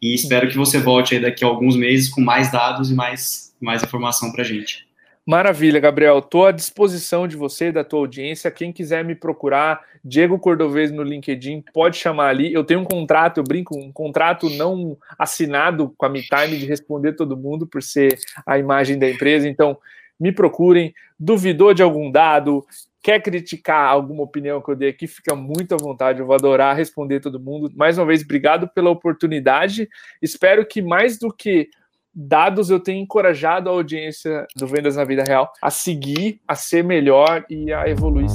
E 0.01 0.15
espero 0.15 0.49
que 0.49 0.57
você 0.57 0.79
volte 0.79 1.15
aí 1.15 1.21
daqui 1.21 1.43
a 1.43 1.47
alguns 1.47 1.75
meses 1.75 2.09
com 2.09 2.21
mais 2.21 2.51
dados 2.51 2.89
e 2.89 2.95
mais, 2.95 3.53
mais 3.61 3.83
informação 3.83 4.31
para 4.31 4.41
a 4.41 4.45
gente. 4.45 4.89
Maravilha, 5.23 5.79
Gabriel. 5.79 6.17
Estou 6.17 6.47
à 6.47 6.51
disposição 6.51 7.27
de 7.27 7.37
você 7.37 7.67
e 7.67 7.71
da 7.71 7.83
tua 7.83 7.99
audiência. 7.99 8.49
Quem 8.49 8.71
quiser 8.73 9.05
me 9.05 9.13
procurar, 9.13 9.79
Diego 10.03 10.39
Cordovez 10.39 10.91
no 10.91 11.03
LinkedIn, 11.03 11.63
pode 11.71 11.97
chamar 11.97 12.29
ali. 12.29 12.51
Eu 12.51 12.63
tenho 12.63 12.79
um 12.79 12.85
contrato, 12.85 13.37
eu 13.37 13.43
brinco, 13.43 13.77
um 13.77 13.91
contrato 13.91 14.49
não 14.49 14.97
assinado 15.19 15.93
com 15.95 16.05
a 16.07 16.09
MeTime 16.09 16.57
de 16.57 16.65
responder 16.65 17.13
todo 17.13 17.37
mundo 17.37 17.67
por 17.67 17.83
ser 17.83 18.17
a 18.45 18.57
imagem 18.57 18.97
da 18.97 19.07
empresa. 19.07 19.47
Então, 19.47 19.77
me 20.21 20.31
procurem. 20.31 20.93
Duvidou 21.19 21.73
de 21.73 21.83
algum 21.83 22.11
dado, 22.11 22.65
Quer 23.03 23.19
criticar 23.19 23.89
alguma 23.89 24.21
opinião 24.21 24.61
que 24.61 24.69
eu 24.69 24.75
dei 24.75 24.89
aqui, 24.89 25.07
fica 25.07 25.35
muito 25.35 25.73
à 25.73 25.77
vontade. 25.77 26.19
Eu 26.19 26.27
vou 26.27 26.35
adorar 26.35 26.75
responder 26.75 27.19
todo 27.19 27.39
mundo. 27.39 27.71
Mais 27.75 27.97
uma 27.97 28.05
vez, 28.05 28.21
obrigado 28.21 28.67
pela 28.67 28.91
oportunidade. 28.91 29.89
Espero 30.21 30.63
que 30.63 30.83
mais 30.83 31.17
do 31.17 31.33
que 31.33 31.67
dados 32.13 32.69
eu 32.69 32.79
tenha 32.79 33.01
encorajado 33.01 33.69
a 33.69 33.73
audiência 33.73 34.45
do 34.55 34.67
Vendas 34.67 34.97
na 34.97 35.03
Vida 35.03 35.23
Real 35.23 35.51
a 35.59 35.71
seguir, 35.71 36.39
a 36.47 36.53
ser 36.53 36.83
melhor 36.83 37.43
e 37.49 37.73
a 37.73 37.89
evoluir. 37.89 38.27